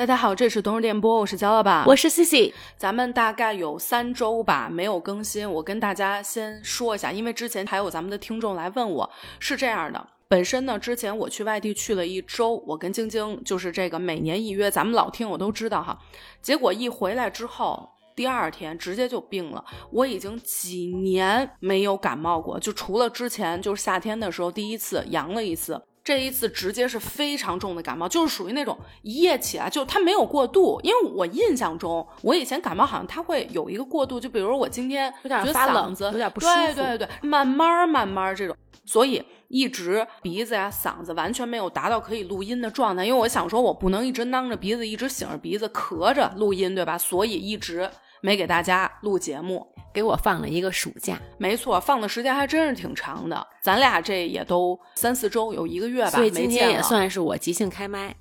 [0.00, 2.54] 大家好，这是冬日电波，我是焦老板，我是西西。
[2.78, 15.98] 咱们大概有三周吧没有更新，我跟大家先说一下，因为之前还有咱们的听众来问我，是这样的，本身呢，之前我去外地去了一周，我跟晶晶就是这个每年一约，咱们老听我都知道哈，
[16.40, 17.86] 结果一回来之后，
[18.16, 19.62] 第二天直接就病了，
[19.92, 25.82] 我已经几年没有感冒过，就除了之前就是夏天的时候第一次阳了一次。
[26.10, 46.98] 这一次直接是非常重的感冒，就是属于那种一夜起来就它没有过度，因为我印象中我以前感冒好像它会有一个过度，就比如我今天有点发冷，有点不舒服，对对对，慢慢慢慢这种，所以一直鼻子呀嗓子完全没有达到可以录音的状态，因为我想说我不能一直囔着鼻子，一直擤着鼻子咳着录音，对吧？
[46.98, 47.88] 所以一直
[48.20, 49.66] 没给大家录节目。
[49.92, 53.44] 给我放了一个暑假，没错，放的时间还真是挺长的。
[53.60, 58.14] 咱俩这也都三四周，有一个月吧，所以今天也算是我即兴开麦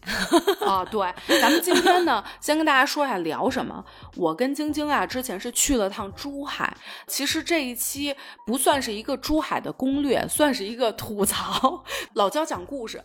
[0.62, 0.84] 啊。
[0.84, 1.00] 对，
[1.40, 3.86] 咱们今天呢，先跟大家说一下聊什么。
[4.16, 6.76] 我跟晶晶啊，之前是去了趟珠海。
[7.06, 8.16] 其实这一期
[8.48, 11.84] 不算是一个珠海的攻略，算是一个吐槽。
[12.14, 13.00] 老焦讲故事，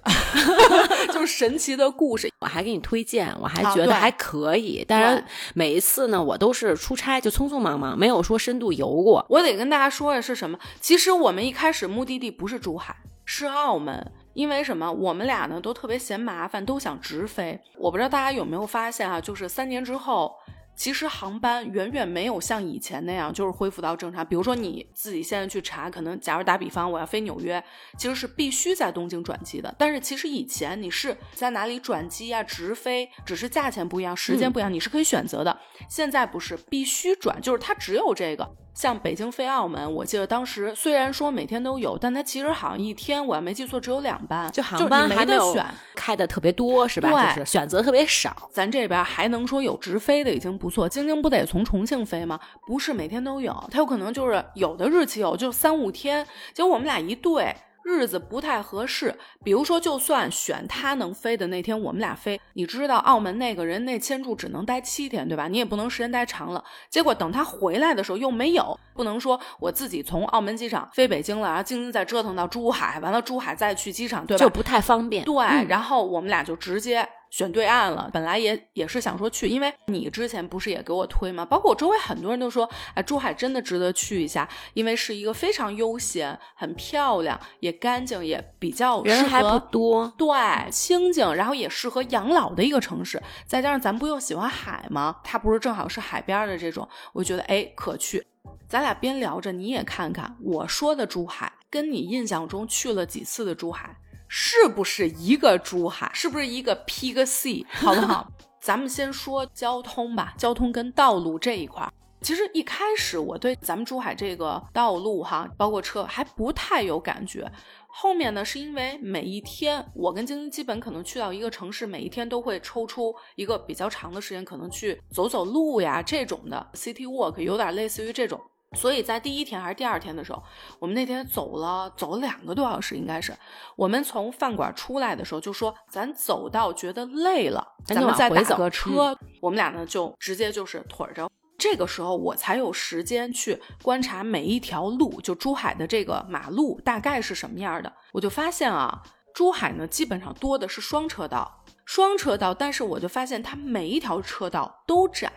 [1.13, 2.31] 就是神奇的故事。
[2.41, 4.83] 我还给你推荐，我还觉得还可以。
[4.89, 5.23] 当然，
[5.53, 9.25] 每一次呢，我都是出差，就匆匆忙忙，没有说深度游过。
[9.31, 10.59] 我得跟大家说的是什么？
[10.83, 12.31] 其实我们一开始目的地。
[12.31, 14.13] 不是珠海，是澳门。
[14.35, 14.93] 因为什么？
[14.93, 17.59] 我们俩呢都特别嫌麻烦，都想直飞。
[17.79, 20.35] 我不知道大家有没有发现啊，就是三年之后。
[20.77, 24.27] 其实航班远远没有像以前那样，就是恢复到正常。
[24.27, 27.63] 比如说你自己现在去查，可能假如打比方，我要飞纽约，
[27.97, 29.75] 其实是必须在东京转机的。
[29.79, 32.43] 但是其实以前你是在哪里转机呀？
[32.43, 35.57] 直飞，只是价钱不一样，时间不一样，你是可以选择的。
[35.89, 38.49] 现在不是必须转，就是它只有这个。
[38.75, 47.09] 像北京飞澳门，我记得当时虽然说每天都有，但它其实好像一天我要没记错只有两班，就航班没得选，开的特别多是吧？
[47.09, 48.51] 对，就是选择特别少。
[48.53, 50.89] 咱这边还能说有直飞的已经不错。
[50.89, 52.39] 京津不得从重庆飞吗？
[52.67, 56.27] 不是每天都有，它有可能就是有的日期有，就三五天。
[56.53, 57.55] 结果我们俩一对。
[57.85, 59.15] 日子不太合适，
[59.45, 62.41] 比如说，就算选他能飞的那天，我们俩飞。
[62.55, 65.47] 你知道澳门那个人那签注只能待七天，对吧？
[65.49, 66.65] 你也不能时间待长了。
[66.89, 74.43] 结果等他回来的时候又没有，不能说我自己从澳门机场飞北京了，然后京津再折腾到珠海，完了珠海再去机场，对吧？
[74.43, 75.25] 就不太方便。
[75.25, 77.07] 对，然后我们俩就直接。
[77.35, 81.45] 选对岸了，本来也也是想说去，因为你之前不是也给我推吗？
[81.45, 90.29] 包括我周围很多人都说，哎，珠海真的值得去一下，因为是一个非常悠闲、很漂亮、也干净、也比较人还不多，对，
[90.71, 93.21] 清静，然后也适合养老的一个城市。
[93.45, 95.17] 再加上咱不又喜欢海吗？
[95.25, 98.25] 它不是正好是海边的这种，我觉得哎可去。
[98.69, 103.97] 咱俩边聊着，你也看看我说的珠海，跟你印象中去了几次的珠海。
[104.37, 106.11] 是不是一个珠海？
[106.13, 107.65] 是不是一个 P 个 C？
[107.71, 108.29] 好不好？
[108.61, 111.89] 咱们先说交通吧，交通跟道路这一块。
[112.21, 117.49] 其实一开始我对咱们珠海这个道路哈，包括车还不太有感觉。
[117.87, 128.41] 后面呢，是因为每一天我跟晶晶基本可能去到一个城市，每一天都会抽出一个比较长的时间，可能去走走路呀这种的 City Walk，有点类似于这种。
[128.75, 130.43] 所以在第一天还是第二天的时候，
[130.79, 133.33] 我们那天走了走了两个多小时，应该是
[133.77, 139.17] 我们从饭馆出来的时候就说，咱走到觉得累了，咱们再打个车。
[139.41, 141.31] 我们俩呢就直接就是腿着。
[141.57, 147.91] 这个时候我才有时间去观察每一条路，就珠海的这个马路大概是什么样的。
[148.13, 149.03] 我就发现啊，
[149.33, 155.33] 珠海呢基本上多的是双车道，双车道，但是我就发现它每一条车道都窄。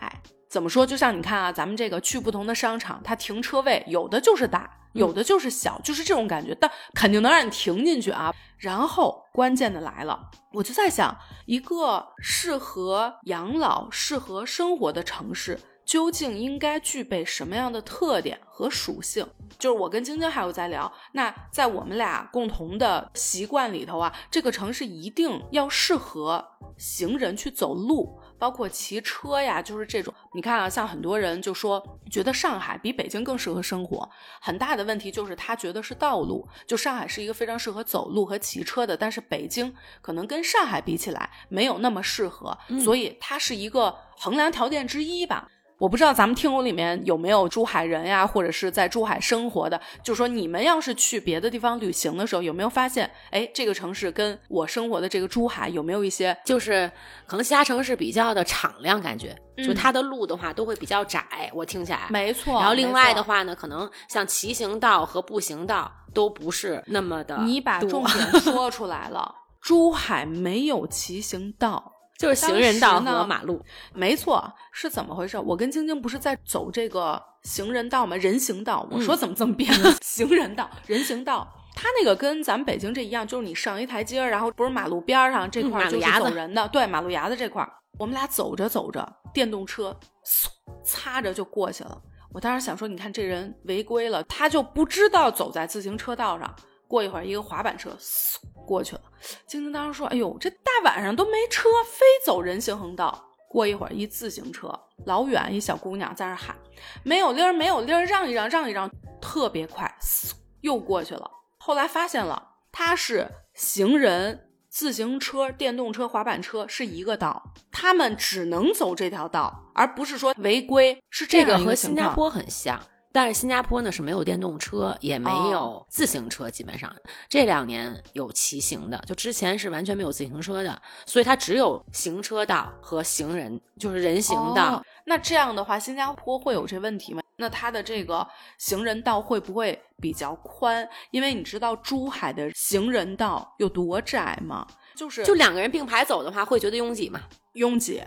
[0.48, 0.86] 怎么说？
[0.86, 6.56] 就像你看啊，咱们这个去不同的商场，它停车位有的就是大，有的就是小，就是这种感觉。
[6.58, 8.34] 但肯定能让你停进去啊。
[8.56, 10.18] 然后关键的来了，
[10.52, 11.16] 我就在想，
[11.46, 19.24] 一个适合养老、适合生活的城市，究竟应该具备什么样的特点和属性？
[19.58, 26.44] 就是我跟晶晶还有在聊，那在我们俩共同的习惯里头啊，这个城市一定要适合
[26.76, 28.18] 行人去走路。
[28.38, 30.12] 包括骑车呀，就是这种。
[30.32, 34.08] 你看啊，像很多人就说，觉得上海比北京更适合生活。
[34.40, 45.48] 很大的问题就是他觉得是道路，就上海是一个非常适合走路和骑车的，但是北京可能跟上海比起来没有那么适合，所以它是一个衡量条件之一吧。
[45.78, 56.90] 我不知道咱们听友里面有没有珠海人呀，或者是在珠海生活的，就说你们要是去别的地方旅行的时候，有没有发现，哎，这个城市跟我生活的这个珠海有没有一些，就是
[57.26, 62.58] 可能其他城市比较的敞亮，感觉，就它的路的话都会比较窄，我听起来，没错。
[62.58, 71.92] 然后另外的话呢，可能像骑行道和步行道都不是那么的，你把重点 说出来了，珠海没有骑行道。
[72.18, 73.64] 就是行人道和马路。
[73.94, 75.38] 没错，是怎么回事？
[75.38, 78.16] 我跟晶晶不是在走这个行人道吗？
[78.16, 78.86] 人行道。
[78.90, 79.94] 我说怎么这么变了？
[80.02, 81.48] 行人道、人行道。
[81.76, 87.64] 它那个跟咱们北京这一样，就是你上一台阶儿，然后不是马路边上这块就是走人的，对，马路牙子这块。
[88.00, 90.48] 我们俩走着走着，电动车嗖
[90.84, 91.96] 擦着就过去了。
[92.32, 96.52] 我当时想说，你看这人违规了，他就不知道走在自行车道上。
[96.88, 98.36] 过一会儿，一个滑板车嗖
[98.66, 99.02] 过去了。
[99.46, 104.68] 晶晶当时说：“哎呦，这大晚上都没车，非走人行横道。”过一会儿，一自行车
[105.06, 106.56] 老远，一小姑娘在那喊
[107.04, 108.90] ：“没有铃儿，没有铃儿，让一让，让一让。”
[109.20, 111.30] 特别快，嗖又过去了。
[111.58, 121.02] 后来发现了，他是行人、自行车、电动车、滑板车是一个道，他们只能走这条道，而不是说违规。
[121.10, 122.80] 是这个和新加坡很像，
[123.12, 126.94] 但是新加坡呢是没有电动车，也没有自行车，基本上
[127.28, 134.82] 这两年有骑行的，就之前是完全没有自行车的，所以它只有行车道和行人，就是人行道。
[135.04, 137.22] 那这样的话，新加坡会有这问题吗？
[137.36, 138.26] 那它的这个
[138.58, 140.86] 行人道会不会比较宽？
[141.10, 144.66] 因为你知道珠海的行人道有多窄吗？
[144.94, 147.20] 就是就两个人并排走的话，会觉得拥挤吗？
[147.58, 148.02] 拥挤，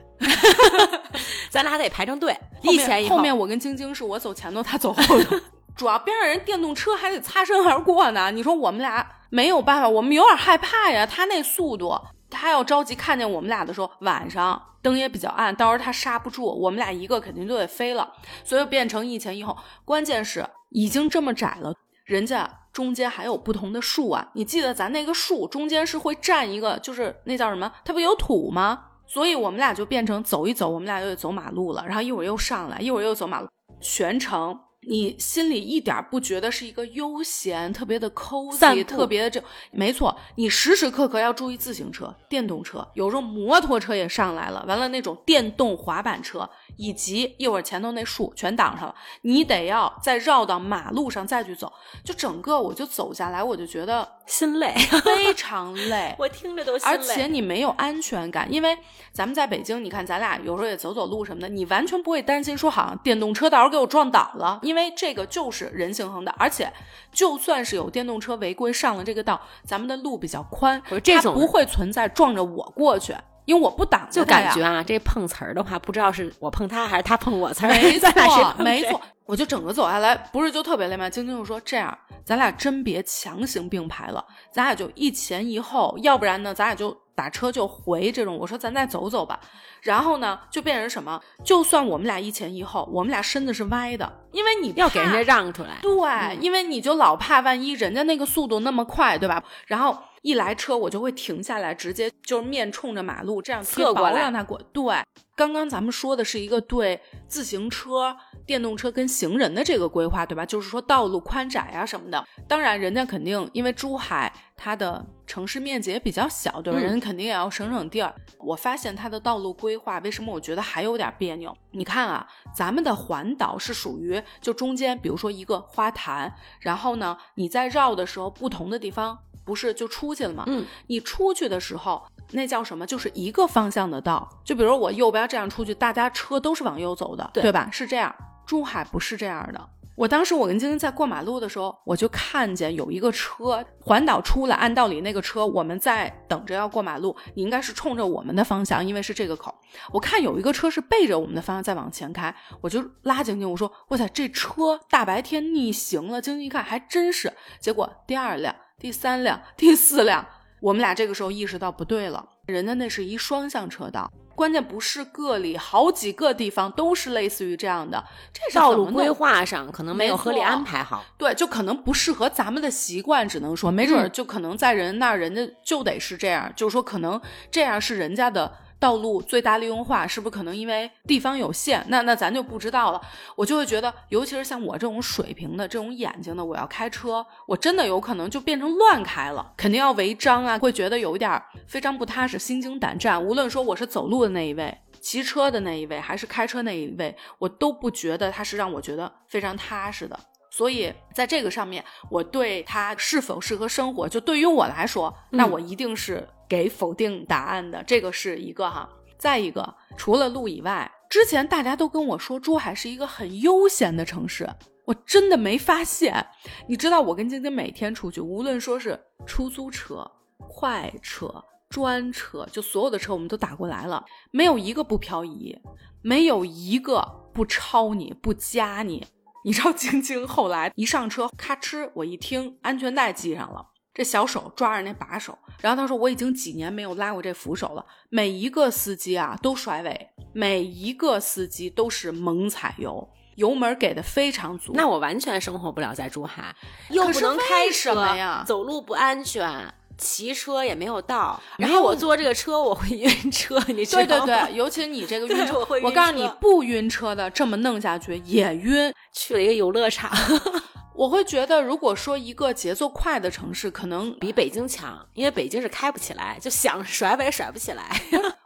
[1.52, 3.18] 咱俩得排成队，一前一后。
[3.18, 5.38] 后面我跟晶晶是我走前头，他走后头。
[5.76, 8.32] 主要边上人电动车还得擦身而过呢。
[8.32, 11.06] 你说我们俩没有办法，我们有点害怕呀。
[11.06, 11.96] 他那速度，
[12.30, 14.62] 他要着急看见我们俩的时候，晚上。
[14.84, 18.14] 灯也比较暗，到时候他刹不住，我们俩一个肯定就得飞了，
[18.44, 19.56] 所以变成一前一后。
[19.86, 21.72] 关键是已经这么窄了，
[22.04, 24.30] 人家中间还有不同的树啊。
[24.34, 27.72] 你记得咱那个树中间是会站一个，就是那叫什么？
[27.86, 28.86] 它不有土吗？
[29.12, 31.84] 所以我们俩就变成走一走，我们俩又得走马路了。
[31.86, 33.48] 然后一会儿又上来，一会儿又走马路，
[33.82, 34.58] 全程。
[34.90, 39.44] 你心里一点不觉得是一个悠闲、特别的 cozy、特别的这？
[39.72, 51.72] 没错，你时时刻刻要注意自行车、电动车，有时候摩托车也上来了，完了那种电动滑板车，以及一会儿前头那树全挡上了，你得要再绕到马路上再去走，
[52.04, 54.74] 就整个我就走下来，我就觉得心累，
[55.04, 56.98] 非常累， 我听着都心累。
[56.98, 58.78] 而且你没有安全感，因为
[59.12, 64.60] 咱们在北京，你看咱俩有时候也走走路什么的，你完全不会担心说好像电动车到时候给我撞倒了。
[64.62, 66.72] 因为这个就是人行横道，而且
[67.12, 73.16] 就算是有电动车违规上了这个道，咱们的路比较宽，这种不会存在撞着我过去，
[73.46, 74.08] 因为我不挡。
[74.10, 77.70] 就感觉啊，这碰瓷儿的话，不知道是我碰他还是他碰我瓷儿。
[77.70, 81.10] 没 错，没错，我就整个走下来，不是就特别累吗？
[81.10, 86.98] 晶晶就说这样，咱俩真别强行并排了，咱俩就一前一后，要不然呢，咱俩就。
[87.14, 89.40] 打车就回这种，我说咱再走走吧，
[89.82, 91.22] 然后呢就变成什么？
[91.44, 95.78] 就算我们俩一前一后，我们俩身子是歪的，因为你要给人家让出来。
[95.84, 99.44] 对，因为你就老怕万一人家那个速度那么快，对吧？
[99.68, 104.62] 然后一来车我就会停下来，直接就是面冲着马路这样侧过来让他过。
[104.72, 105.04] 对，
[105.36, 108.16] 刚刚咱们说的是一个对自行车、
[108.46, 110.46] 电动车跟行人的这个规划，对吧？
[110.46, 112.24] 就是说道路宽窄啊什么的。
[112.48, 115.06] 当然，人家肯定因为珠海它的。
[115.28, 116.78] 城市面积也比较小，对吧？
[116.78, 118.14] 人肯定也要省省地儿。
[118.38, 121.56] 我发现它的道路规划，为什么我觉得还有点别扭？
[121.72, 130.44] 你看啊，咱们的环岛是属于就中间，比如说一个花坛，然后呢，你在绕的时候，不同的地方不是就出去了吗？
[130.48, 132.86] 嗯，你出去的时候，那叫什么？
[132.86, 134.28] 就是一个方向的道。
[134.44, 137.70] 就比如我右边这样出去，大家车都是往右走的，对吧？
[137.72, 138.14] 是这样。
[138.46, 139.70] 珠海不是这样的。
[139.96, 149.54] 我当时我跟晶晶在过马路的时候，我就看见有一个车环岛出来，按道理那个车我们在等着要过马路，你应该是冲着我们的方向，因为是这个口。
[149.92, 160.26] 我看有一个车是背着我们的方向在往前开，我就拉晶晶我说：“哇塞，这车大白天逆行了。”晶晶一看还真是，结果第二辆、第三辆、第四辆，
[160.62, 164.12] 我们俩这个时候意识到不对了，人家那是一双向车道。
[164.42, 168.04] 关键不是个例，好几个地方都是类似于这样的。
[168.34, 177.22] 这道路规划上可能没有合理安排好，对，就可能不适合咱们的习惯，只能说，没准就可能在人那儿，人家就得是这样，就是说可能
[177.52, 178.52] 这样是人家的。
[178.82, 181.86] 道路最大利用化是不是可能因为地方有限？
[181.88, 183.00] 那那咱就不知道了。
[183.36, 193.24] 我就会觉得，尤其是像我这种水平的、这种眼睛的，我要开车，我真的有可能就变成乱开了，肯定要违章啊，会觉得有一点非常不踏实、心惊胆战。
[193.24, 200.20] 无论说我是走路的那一位、骑车的那一位，还是开车那一位，我都不觉得他是让我觉得非常踏实的。
[200.52, 206.28] 所以在这个上面，我对他是否适合生活，就对于我来说，那我一定是。
[206.52, 214.46] 给否定答案的这个是一个哈，再一个除了路以外，之前大家都跟我说珠海是一个很悠闲的城市，
[214.84, 216.28] 我真的没发现。
[216.68, 220.06] 你知道我跟晶晶每天出去，无论说是出租车、
[220.40, 225.58] 快车、专车，就所有的车我们都打过来了，没有一个不漂移，
[226.02, 227.02] 没有一个
[227.34, 229.08] 不超你不加你。
[229.44, 237.86] 你知道晶晶后来一上车，咔哧，我一听安全带系上了，这小手抓着那把手，然后他说我已经几年没有拉过这扶手了。
[238.10, 244.74] 每一个司机啊都甩尾，每一个司机都是猛踩油，油门给的非常足。
[244.76, 246.56] 那我完全生活不了在珠海，
[246.90, 251.40] 又不能开什么呀走路不安全，骑车也没有到。
[251.58, 254.26] 然后我坐这个车我会晕车，你知对道吗？
[254.26, 258.92] 对对对，尤其你这个 晕车，对我会晕告诉你，不晕车的这么弄下去也晕。
[259.14, 260.10] 去了一个游乐场，
[260.96, 267.90] 我会觉得，如果说一个节奏快的城市，可能比北京强，因为北京是开不起来，就想甩尾甩不起来。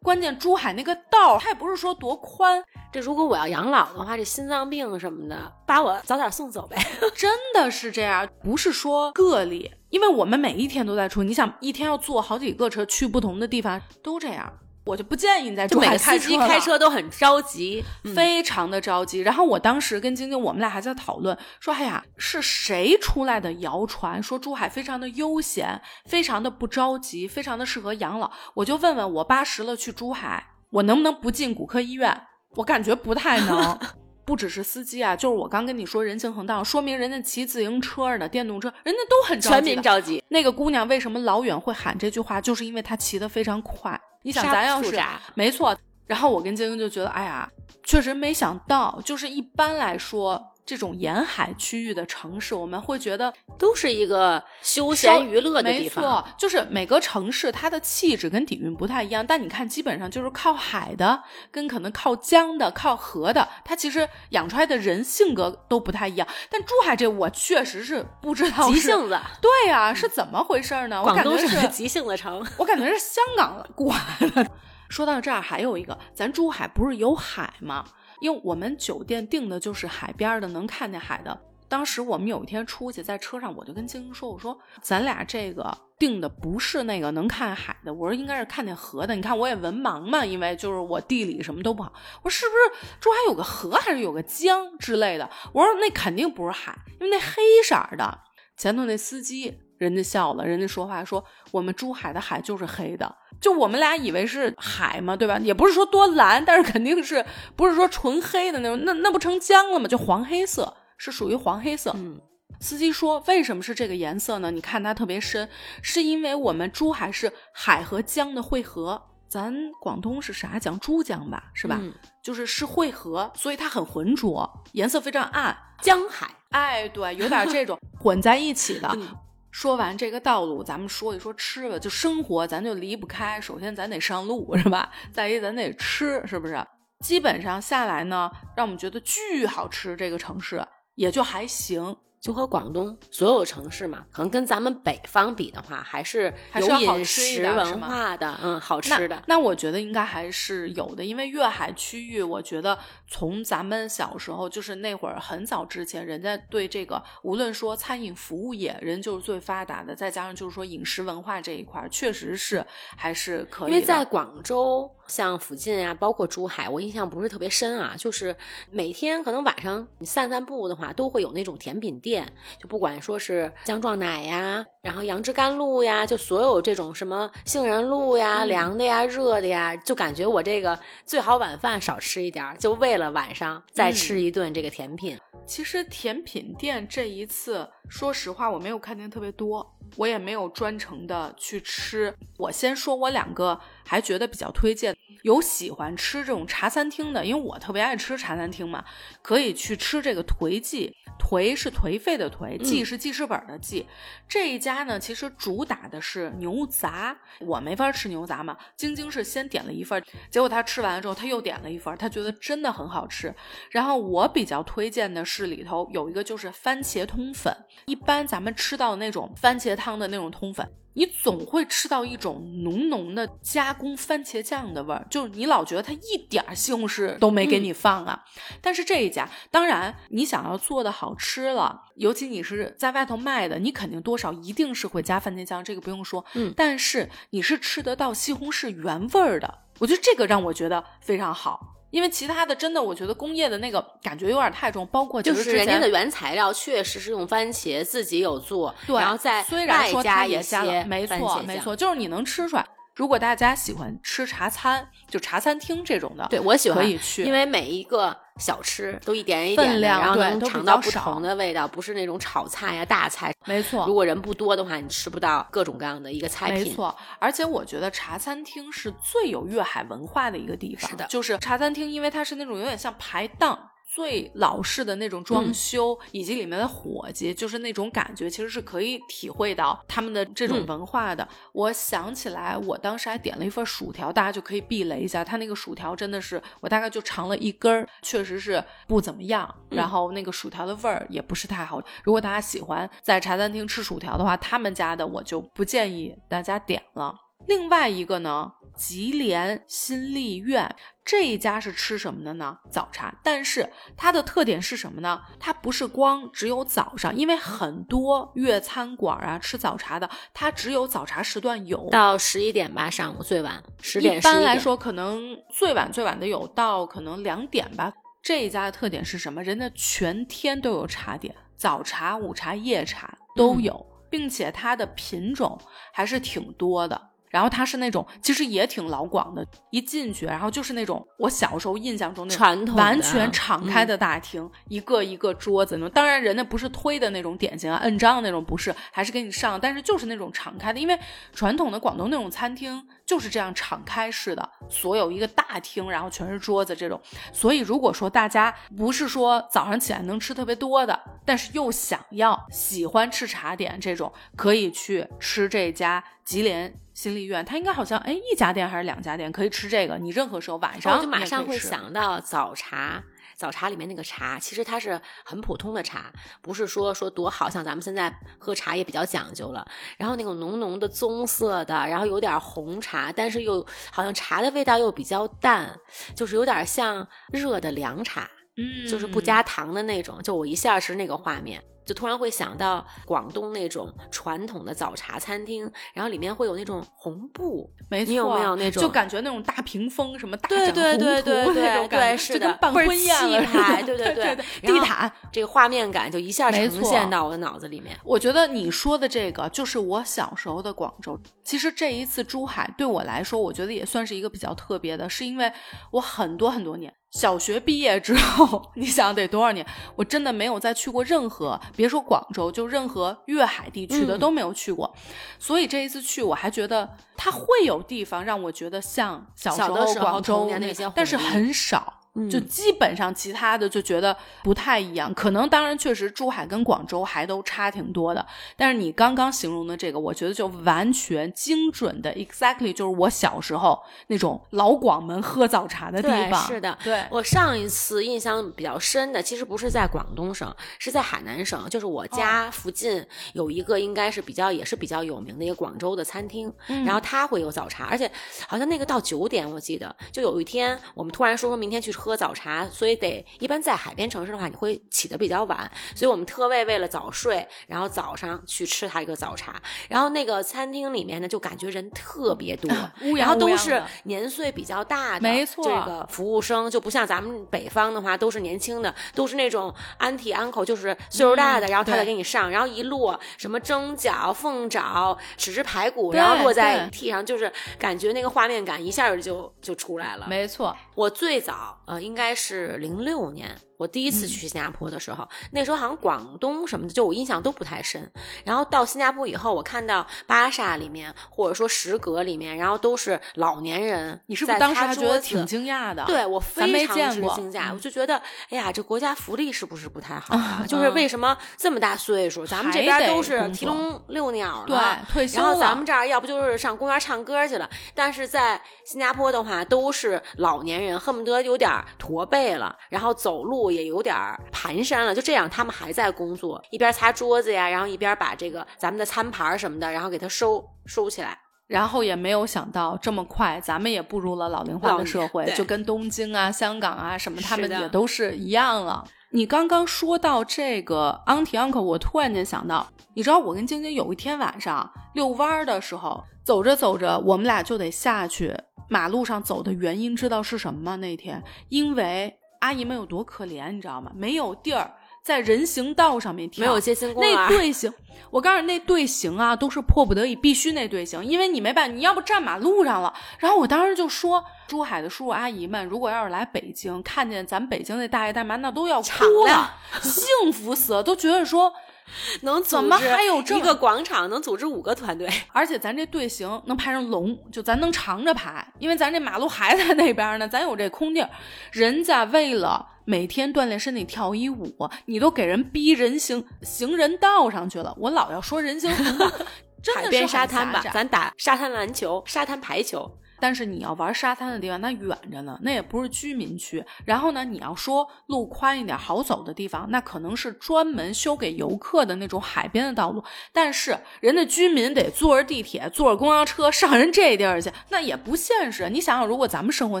[0.02, 6.76] 关键珠海那个道，它也不是说多宽，这如果我要养老的话，这心脏病什么的，把我早点送走呗。
[7.14, 14.50] 真的是这样，不是说个例，因为我们每一天都在出，你想一天要坐好几个车去不同的地方，都这样。
[14.84, 17.84] 我就不建议你在珠海就每个司机开车都很着急，
[18.14, 19.20] 非常的着急。
[19.20, 32.22] 然后我当时跟晶晶，我们俩还在讨论，说：“哎呀，是谁出来的谣传，说珠海非常的悠闲，非常的不着急，非常的适合养老。”我就问问我八十了去珠海，我能不能不进骨科医院？
[32.56, 33.78] 我感觉不太能。
[34.24, 39.54] 不只是司机啊，就是我刚跟你说人行横道，说明人家骑自行车的、电动车，人家都很着急。
[39.54, 40.22] 全民着急。
[40.28, 42.40] 那个姑娘为什么老远会喊这句话？
[42.40, 44.00] 就是因为她骑得非常快。
[44.22, 44.96] 你想，咱要是
[45.34, 45.76] 没错，
[46.06, 47.50] 然后我跟晶晶就觉得，哎呀，
[47.82, 56.10] 确实没想到，就是一般来说，这种沿海区域的城市，我们会觉得都是一个休闲娱乐的地方没。
[56.10, 66.26] 错，就是每个城市它的气质跟底蕴不太一样，但你看，基本上就是靠海的，跟可能靠江的、靠河的，它其实养出来的人性格都不太一样。
[66.48, 71.00] 但珠海这，我确实是不知道急性子，对呀、是怎么回事呢？
[71.00, 72.44] 我广感觉是 急性子城。
[72.56, 74.50] 我感觉是香港 过来的。
[74.88, 77.84] 说到这儿，还有一个，咱珠海不是有海吗？
[78.22, 81.36] 因为我们酒店订的就是海边的，能看见海的。
[81.68, 89.16] 当时我们有一天出去，在车上我就跟晶晶说：“我说咱俩这个订的不是那个能看海的，我说应该是看见河的。
[89.16, 91.92] 你看我也文盲嘛，因为就是我地理什么都不好。
[92.22, 95.28] 我说是不是珠海有个河还是有个江之类的？
[95.52, 98.20] 我说那肯定不是海，因为那黑色的。
[98.56, 105.38] 前头那司机人家笑了，人家说话说我们珠海的海就是黑的，就我们俩以为是海嘛，对吧？
[105.38, 107.24] 也不是说多蓝，但是肯定是
[107.56, 109.88] 不是说纯黑的那种，那那不成江了吗？
[109.88, 111.92] 就黄黑色，是属于黄黑色。
[111.96, 112.20] 嗯，
[112.60, 114.52] 司机说：“为什么是这个颜色呢？
[114.52, 115.48] 你看它特别深，
[115.82, 119.02] 是因为我们珠海是海和江的汇合。
[119.28, 120.78] 咱广东是啥江？
[120.78, 121.78] 珠江吧，是吧？
[121.80, 125.56] 嗯就是是汇合，所以它很浑浊，颜色非常暗。
[125.80, 126.30] 江海。
[126.50, 128.88] 哎，对，有点这种 混在一起的。
[128.94, 129.08] 嗯
[129.52, 131.78] 说完这个道路，咱们说一说吃吧。
[131.78, 133.40] 就生活，咱就离不开。
[133.40, 134.90] 首先，咱得上路，是吧？
[135.12, 136.58] 再一，咱得吃，是不是？
[137.00, 139.94] 基本上下来呢，让我们觉得巨好吃。
[139.94, 149.20] 这个城市也就还行，就和广东所有城市嘛，可能跟咱们北方比的话，还是有还是要好饮食文化的，嗯，好吃的。
[149.26, 162.64] 那我觉得应该还是有的，因为粤海区域，我觉得从咱们小时候，就是那会儿很早之前，人家对这个无论说餐饮服务业，人就是最发达的，再加上就是说饮食文化这一块儿，确实是
[162.96, 163.74] 还是可以的。
[163.74, 167.94] 因为在广州，像附近啊，包括珠海，我印象不是特别深啊。
[167.98, 168.34] 就是
[168.70, 172.26] 每天可能晚上你散散步的话，都会有那种甜品店，
[172.58, 185.18] 就不管说是姜撞奶呀，然后杨枝甘露呀，就所有这种什么杏仁露呀、嗯凉的呀、热的呀，就感觉我这个最好晚饭少吃一点儿，就为了晚上再嗯吃一顿这个甜品。
[185.44, 192.14] 其实甜品店这一次，说实话，我没有看见特别多，我也没有专程的去吃。
[192.38, 198.84] 我先说我两个还觉得比较推荐，有喜欢吃这种茶餐厅的，因为我特别爱吃茶餐厅嘛，
[199.22, 200.94] 可以去吃这个颓记。
[201.18, 203.86] 颓是颓废的颓，记是记事本的记。
[204.26, 208.56] 这一家呢，其实主打的是牛杂，我没法吃牛杂嘛。
[208.76, 213.32] 晶晶是先点了一份儿，结果她吃完了之后，她又点了一份儿，她觉得真的很好吃。
[213.70, 217.54] 然后我比较推荐的是里头有一个就是番茄通粉，
[217.86, 220.68] 一般咱们吃到的那种番茄汤的那种通粉。
[220.94, 228.24] 你总会吃到一种浓浓的加工番茄酱的味儿，就是你老觉得它一点儿西红柿都没给你放啊。
[228.60, 236.24] 但是这一家，当然你想要做的好吃了，尤其你是在外头卖的，你肯定多少一定是会加番茄酱，这个不用说。
[236.34, 241.74] 嗯但是你是吃得到西红柿原味儿的，我觉得这个让我觉得非常好。
[241.92, 252.66] 因为其他的真的，我觉得工业的那个感觉有点太重，包括就是人家的原材料确实是用番茄，自己有做，对，然后再虽然说外加一些没错没错，就是你能吃出来。
[252.94, 263.32] 如果大家喜欢吃茶餐，就茶餐厅这种的，对我喜欢可以去，因为每一个小吃都一点一点的，量然后能尝到不同的味道，不是那种炒菜呀、大菜。
[263.44, 263.94] 没错如。
[263.94, 266.64] 果人不多的话，你吃不到各种各样的一个菜品。
[266.64, 270.90] 没错，而且我觉得茶餐厅是最有粤海文化的一个地方。
[270.90, 273.70] 是的就是茶餐厅，因为它是那种有点像排档。
[273.94, 281.28] 最老式的那种装嗯修，以及里面的伙计，就是那种感觉，其实是可以体会到他们的这种嗯文化的。
[281.52, 289.46] 我想起来，我当时还点了一份薯条，大家就可以避雷一下，它那个薯条真的是我大概就尝了一根儿，确实是不怎么样。
[289.70, 291.82] 嗯然后那个薯条的味儿也不是太好。
[292.02, 297.14] 如果大家喜欢在茶餐厅吃薯条的话，他们家的我就不建议大家点了。
[297.48, 300.72] 另外一个呢，吉联新丽苑
[301.04, 302.56] 这一家是吃什么的呢？
[302.70, 305.20] 早茶，但是它的特点是什么呢？
[305.40, 311.90] 它不是光只有早上，因为很多粤餐馆啊吃早茶的，它只有早茶时段有。
[311.90, 314.16] 到十一点吧，上午最晚十点。
[314.16, 317.92] 一般，来说，可能最晚最晚的有到可能两点吧。
[318.22, 319.42] 这一家的特点是什么？
[319.42, 325.60] 人家全天都有茶点，早茶、午茶、夜茶都嗯有，并且它的品种
[325.92, 327.10] 还是挺多的。
[327.32, 335.90] 然后它是那种其实也挺老广的，一进去，然后就是那种我小时候印象中那种传统完全敞开的大厅，一个一个桌子那种。
[335.90, 340.98] 当然，人家不是推的那种点心啊，摁章那种不是，还是给你上，但是就是那种敞开的，因为
[341.32, 347.00] 传统的广东那种餐厅就是这样敞开式的，所有一个大厅，然后全是桌子这种。
[347.32, 357.44] 所以如果说大家不是说早上起来能吃特别多的，但是又想要喜欢吃茶点这种，可以去吃这家吉林新丽苑。
[357.44, 363.02] 它应该好像哎一家店还是两家店可以吃这个，你任何时候晚上我就马上会想到早茶。
[363.42, 369.66] 早茶里面那个茶，其实它是很普通的茶，不是说说多好，像咱们现在喝茶也比较讲究了。
[369.98, 375.76] 然后那种浓浓的棕色的，然后有点红茶，但是又好像茶的味道又比较淡，
[376.14, 380.22] 就是有点像热的凉茶，嗯就是不加糖的那种。
[380.22, 395.10] 就我一下是那个画面，就突然会想到广东那种传统的早茶餐厅，然后里面会有那种红布，没错，你有没有那种就感觉那种大屏风什么大对展对对宏图那对对种感觉，对是的就跟办婚宴了气派 对对对地毯。
[395.30, 397.96] 这个画面感就一下呈现到我的脑子里面。
[398.04, 401.18] 我觉得你说的这个就是我小时候的广州。
[401.42, 405.50] 其实这一次珠海对我来说，我觉得也算是一个比较特别的，是因为
[405.90, 409.64] 我很多很多年，小学毕业之后， 你想得多少年？
[409.94, 414.92] 我真的没有再去过任何，别说广州，就任何粤海地区的嗯都没有去过。
[415.38, 422.00] 所以这一次去，我还觉得它会有地方让我觉得像小时小的时候广州那些但是很少。
[422.14, 436.46] 嗯就基本上其他的就觉得不太一样，可能当然确实珠海跟广州还都差挺多的，但是你刚刚形容的这个，我觉得就完全精准的，exactly 就是我小时候那种老广门喝早茶的地，方。
[436.46, 436.76] 是的。
[436.84, 448.10] 对，我上一次印象比较深的，其实不是在广东省，是在海南省，就是我家附近有一个应该是比较也是比较有名的一个广州的餐厅，嗯然后它会有早茶，而且
[448.46, 459.54] 好像那个到九点，我记得就有一天我们突然说说明天去喝早茶，所以得一般在海边城市的话，你会起得比较晚，所以我们特为为了早睡，然后早上去吃它一个早茶，
[459.88, 462.68] 然后那个餐厅里面呢，就感觉人特别多，
[463.02, 480.26] 乌然后都是年岁比较大的，没错这个服务生就不像咱们北方的话，都是年轻的，都是那种 auntie uncle，就是岁数大的，嗯然后他再给你上，然后一摞什么蒸饺、凤爪、豉汁排骨，然后落在对屉上，就是感觉那个画面感一下就就出来了。
[480.28, 488.08] 没错，我最早呃应该是零六年，我第一次去新加坡的时候，那时候好像广东什么的，就我印象都不太深。
[488.44, 495.66] 然后到新加坡以后，我看到巴萨里面或者说食阁里面，然后都是老年人，你是不是当时还觉得挺惊？
[495.66, 496.04] 讶的？
[496.06, 500.64] 对我非常见过之惊讶，嗯我就觉得，哎呀，这国家福利是不是不太好啊？
[500.68, 504.76] 就是为什么这么大岁数，咱们这边都是提笼遛鸟对，
[505.12, 514.14] 退休了然后咱们这儿要不就是上公园唱歌去了，但是在新加坡的话，都是老年人，恨不得有点驼背了，然后走路也有点
[514.52, 521.38] 蹒跚了，就这样，他们还在工作，一边擦桌子呀，然后一边把这个咱们的餐盘儿什么的，然后给它收收起来。
[521.68, 529.02] 然后也没有想到这么快，咱们也步入了老龄化的社会，就跟东京啊、香港啊什么，他们也都是一样了。
[529.30, 538.54] 你刚刚说到这个 auntie uncle，我突然间想到，你知道我跟晶晶有一天晚上遛弯儿的时候，走着走着，我们俩就得下去
[538.90, 540.96] 马路上走的原因，知道是什么吗？
[540.96, 544.12] 那天因为阿姨们有多可怜，你知道吗？
[544.14, 547.92] 没有地儿在人行道上面跳，没有街心那队形，
[548.30, 553.12] 我告诉你，那队形啊，都是迫不得已必须那队形，因为你没办法，你要不站马路上了。
[553.38, 561.72] 然后我当时就说，珠海的叔叔阿姨们，如果要是来北京，看见咱北京那大爷大妈，那都要哭了， 幸福死了，都觉得说。
[562.42, 565.28] 能怎么还有这一个广场能组织五个团队？
[565.52, 571.28] 而且咱这队形能排成龙，就咱能长着排，因为咱这马路还在那边呢，咱有这空地儿。
[571.70, 574.74] 人家为了每天锻炼身体跳一舞，
[575.06, 577.94] 你都给人逼人行行人道上去了。
[577.98, 579.26] 我老要说人行横道，
[579.94, 583.18] 海边沙滩吧，咱打沙滩篮球、沙滩排球。
[583.42, 586.84] 但是你要玩沙滩的地方，那远着呢，那也不是居民区。
[587.04, 593.20] 然后呢，你要说路宽一点、好走的地方，那可能是专门修给游客的那种海边的道路。
[593.52, 598.88] 但是人家居民得坐着地铁、坐着公交车上人这地儿去，那也不现实。
[598.88, 600.00] 你想想，如果咱们生活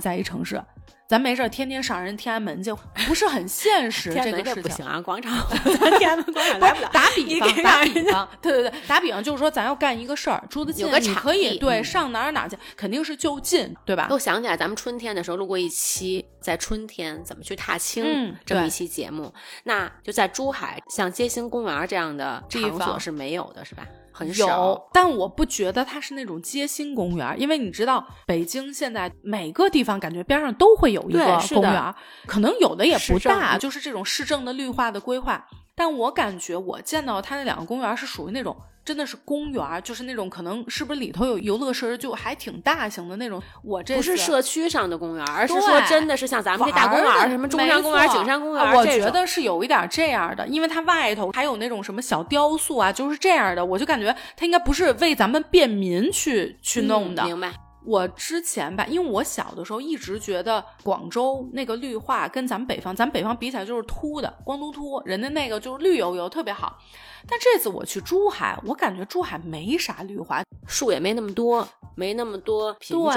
[0.00, 0.62] 在一城市。
[1.12, 2.74] 咱没事天天上人天安门去，
[3.06, 4.14] 不是很现实。
[4.14, 5.46] 这个事情不行啊，广场
[6.00, 6.88] 天安门广场来不了。
[6.90, 14.06] 打比方，打比方，对对对，打比方就是说，咱要干一个事儿，住的近，你可以对上哪儿哪儿去，肯定是就近，对吧？
[14.08, 19.30] 我想起来，咱们春天的时候录过一期，在春天怎么去踏青这么一期节目，
[19.64, 23.86] 那就在珠海，像街心公园这样的场所是没有的，是吧？
[24.36, 31.94] 有，但我不觉得它是那种街心公园，因为你知道，北京现在每个地方感觉边上都会有一个公园，
[32.26, 35.46] 可能有的也不大，就是这种市政的绿化的规划。
[35.74, 38.56] 但我感觉我见到它那两个公园是属于那种。
[38.84, 43.40] 真的是公园，就是那种可能是不是里头有游乐设施，就还挺大型的那种。
[43.62, 53.64] 我这不是社区上的公园，而是说真的是像咱们这大公园，什么中山公园、景山公园，我觉得是有一点这样的，因为它外头还有那种什么小雕塑啊，就是这样的。
[53.64, 57.24] 我就感觉它应该不是为咱们便民去去弄的。
[57.24, 57.52] 明白。
[57.84, 66.78] 我之前吧，因为我小的时候一直觉得广州那个绿化跟咱们北方，咱们北方比起来就是秃的，光秃秃，人家那个就是绿油油，特别好。
[67.28, 73.12] 但这次我去珠海，我感觉珠海没啥绿化，树也没那么多，没那么多品种。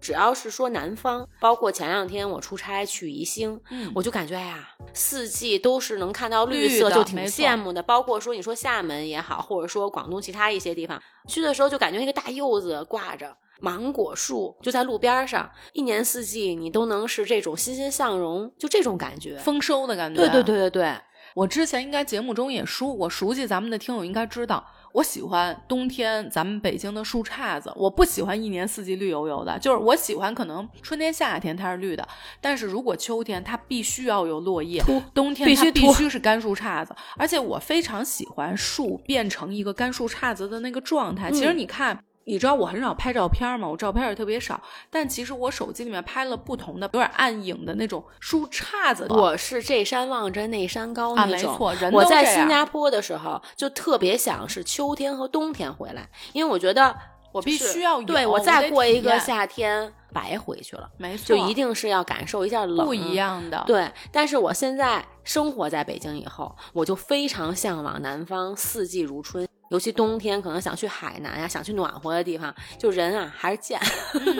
[0.00, 3.60] 只要是说南方，包括前两天我出差去宜兴，
[3.94, 7.80] 我就感觉哎呀，四季都是能看到绿色，就挺羡慕的。
[7.80, 20.20] 包括说你说厦门也好，或者说广东其他一些地方，去的时候就感觉那个大柚子挂着，芒果树就在路边上，一年四季你都能是这种欣欣向荣，就这种感觉，丰收的感觉。
[20.20, 20.94] 对对对对对。
[21.34, 32.06] 我之前应该节目中也说过，熟悉咱们的听友应该知道，我喜欢冬天咱们北京的树杈子，我不喜欢一年四季绿油油的，就是我喜欢可能春天夏天它是绿的，
[32.40, 34.82] 但是如果秋天它必须要有落叶，
[35.14, 41.30] 冬天它必须是干树杈子，而且我非常喜欢树变成一个干树杈子的那个状态。
[41.30, 42.04] 其实你看。
[42.24, 43.68] 你知道我很少拍照片吗？
[43.68, 49.06] 我照片也特别少，但其实我手机里面拍了不同的，有点暗影的那种树杈子。
[49.10, 51.32] 我是这山望着那山高那种。
[51.32, 56.96] 没错，人我在新加坡的时候就特别想是秋天和冬天回来，因为我觉得
[57.32, 63.64] 我必须要对我再过一个夏天白回去了，没错，就一定是要感受一下冷不一样的。
[63.66, 69.48] 对，但是我现在生活在北京以后，我就非常向往南方四季如春。
[69.72, 73.80] 尤其冬天，可能想去海南呀，想去暖和的地方，就人啊还是贱。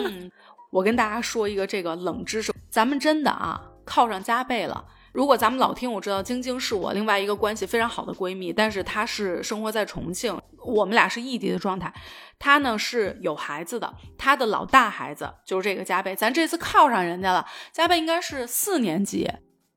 [0.69, 4.85] 我跟大家说一个这个冷知识，咱们真的啊靠上加倍了。
[5.11, 11.91] 如果咱们老听，我知道晶晶是我另外一个关系非常好的闺蜜，但是她是生活在重庆，我们俩是异地的状态。
[12.37, 17.47] 她呢是有孩子的，她的老大孩子就是这个加倍，咱这次靠上人家了。
[17.71, 19.27] 加倍应该是四年级。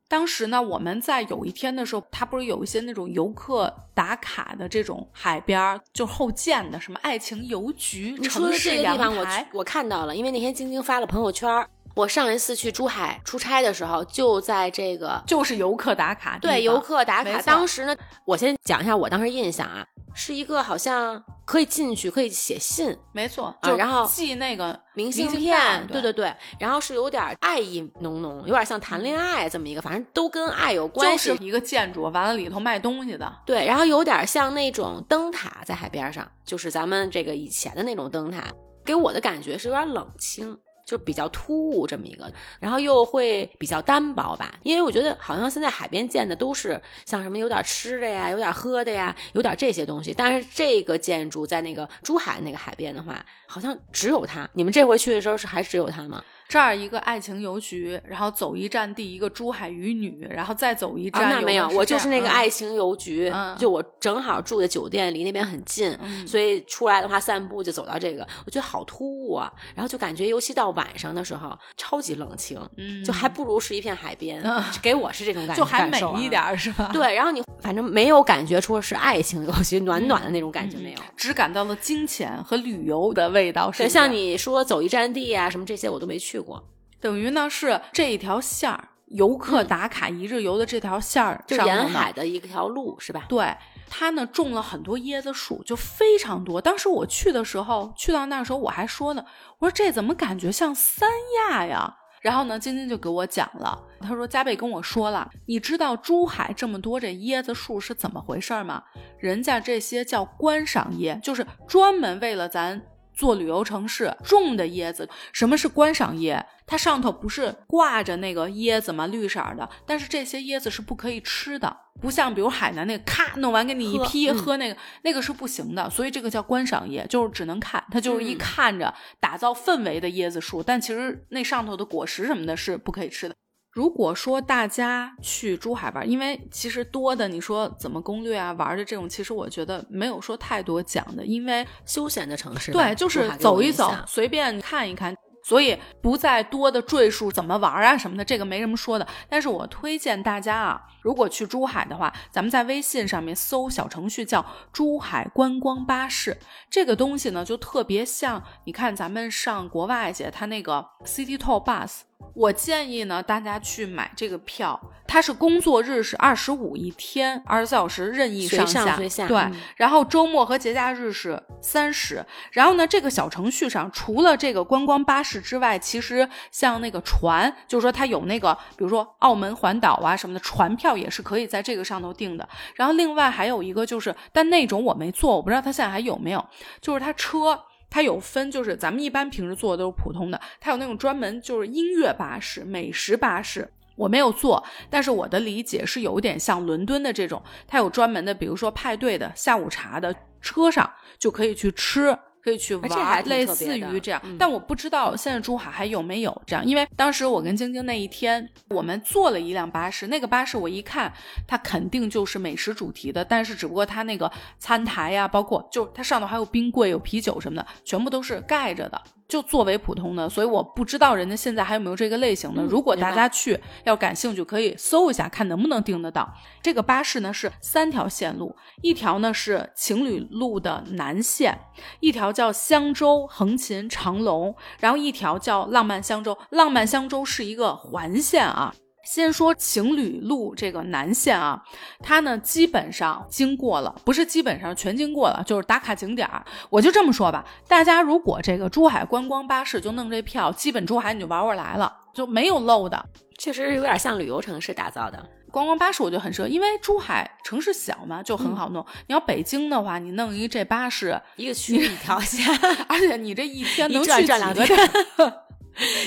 [0.09, 11.67] 当时呢，我们在有一天的时候，他不是有一些那种游客打卡的这种海边儿，就后建的什么爱情邮局、城市阳台，我我看到了，因为那天晶晶发了朋友圈。
[11.97, 17.41] 我上一次去珠海出差的时候，就在这个就是游客打卡，对游客打卡。
[17.41, 19.83] 当时呢，我先讲一下我当时印象啊，
[20.15, 26.31] 是一个好像可以进去可以写信，没错，就然后寄那个明信片，对对对，
[26.61, 31.31] 然后是有点爱意浓浓，有点像谈恋爱这么一个，反正都跟爱有关系。
[31.31, 38.45] 就是一个建筑，完了里头卖东西的，对，然后有点像那种灯塔在海边上，就是咱们这个以前的那种灯塔，
[38.85, 40.59] 给我的感觉是有点冷清。
[40.87, 50.15] 就比较突兀这么一个，然后又会比较单薄吧，因为我觉得好像现在海边建的都是像什么有点吃的呀，有点喝的呀，有点这些东西。
[50.17, 54.49] 但是这个建筑在那个珠海那个海边的话，好像只有它。
[54.53, 56.23] 你们这回去的时候是还只有它吗？
[56.49, 69.51] 这儿一个爱情邮局，然后走一站地一个珠海渔女，然后再走一啊，站、那没有，我就是那个爱情邮局，嗯就我正好住的酒店离那边很近，嗯所以出来的话散步就走到这个，我觉得好突兀啊。
[69.75, 76.27] 然后就感觉，尤其到晚上的时候，超级冷清，嗯就还不如是一片海边，嗯给我是这种感觉，就还美一。
[76.27, 76.91] 点儿是吧？
[76.93, 80.99] 对，然后你 反正没有感觉出是爱情游戏暖暖的那种感觉没有。
[81.17, 83.71] 只感到了金钱和旅游的味道。
[83.71, 86.69] 是对，像你说走一站地啊，什么这些我都没去过，
[87.01, 93.25] 等于呢是这一条线儿，游客打卡一日游的这条线儿就沿海的一条路是吧？
[93.29, 93.57] 对，
[93.89, 96.61] 它呢种了很多椰子树，就非常多。
[96.61, 99.25] 当时我去的时候，去到那时候我还说呢，
[99.59, 101.09] 我说这怎么感觉像三
[101.51, 101.97] 亚呀？
[102.23, 108.83] 然后呢，晶晶就给我讲了，他说加贝跟我说了，你知道珠海这么多这椰子树是怎么回事吗？
[109.21, 112.83] 人家这些叫观赏椰，就是专门为了咱。
[113.17, 116.41] 做旅游城市种的椰子，什么是观赏椰？
[116.67, 119.07] 它上头不是挂着那个椰子吗？
[119.07, 133.35] 绿色的，但是这些椰子是不可以吃的，不像比如海南那个咔弄完给你一喝批嗯喝那个，那个是不行的，所以这个叫观赏椰，就是只能看，它就是一嗯看着打造氛围的椰子树，但其实那上头的果实什么的是不可以吃的。
[133.77, 145.15] 如果说大家去珠海玩，因为其实多的你说怎么攻略啊玩的这种，其实我觉得没有说太多讲的，因为休闲的城市，对，就是走一走，随便看一看。
[145.45, 149.07] 所以不再多的赘述怎么玩啊什么的，这个没什么说的。
[149.29, 156.37] 但是我推荐大家啊，如果去珠海的话，咱们在微信上面搜小程序叫“珠海观光巴士”，
[156.69, 162.01] 这个东西呢就特别像，你看咱们上国外去，它那个 City Tour Bus。
[162.35, 172.23] 我建议呢，大家去买这个票，它是工作日是二十五一天，二十四小时任意随上上随下对，嗯然后周末和节假日是三十。
[172.53, 182.47] 然后呢，这个小程序上除了这个观光巴士之外，其实像那个船，就是说它有那个，比如说澳门环岛啊什么的，船票也是可以在这个上头订的。
[182.75, 186.45] 然后另外还有一个就是，但那种我没坐，我不知道它现在还有没有，
[186.83, 187.59] 就是它车。
[187.97, 193.67] 它有分，就是咱们一般平时坐的都是普通的，它有那种专门就是音乐巴士、美食巴士。
[193.95, 202.15] 我没有坐，但是我的理解是有点像伦敦的这种，它有专门的，比如说派对的、下午茶的，车上就可以去吃。
[202.47, 204.37] 可以去玩类似于这样，嗯。
[204.39, 211.13] 但我不知道现在珠海还有没有这样，因为当时我跟晶晶那一天，我们坐了一辆巴士，那个巴士我一看，
[211.45, 214.31] 它肯定就是美食主题的，但是只不过它那个
[214.61, 222.63] 餐台呀、包括就它上头还有冰柜、有啤酒什么的，全部都是盖着的，就作为普通的，所以我不知道人家现在还有没有这个类型的。
[222.63, 226.33] 嗯如果大家去要感兴趣，可以搜一下看能不能订得到。
[226.61, 231.59] 这个巴士呢是三条线路，一条呢是情侣路的南线，
[232.01, 236.37] 一条叫香洲、横琴、长隆，然后一条叫浪漫香洲。
[236.51, 238.75] 浪漫香洲是一个环线啊。
[239.07, 241.63] 先说情侣路这个南线啊，
[242.03, 246.45] 它呢基本上经过了，不是基本上全经过了，就是打卡景点儿。
[246.69, 253.03] 我就这么说吧，大家如果这个珠海观光巴士就弄这票，基本珠海你就玩过来了，就没有漏的。
[253.39, 255.25] 确实有点像旅游城市打造的。
[255.53, 258.85] 观光巴士我就很适合，因为珠海城市小嘛，就很好弄。
[259.07, 262.45] 你要北京的话，你弄一这巴士，一个区域一条线，
[262.89, 264.77] 而且你这一天能转转两去几个
[265.17, 265.33] 站？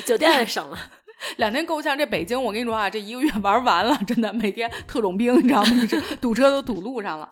[0.05, 0.77] 酒店也省了。
[1.37, 1.97] 两天够呛。
[1.97, 5.71] 这北京，我跟你说啊，这一个月玩完了，真的每天特种兵，你知道吗？
[6.21, 7.29] 堵车都堵路上了。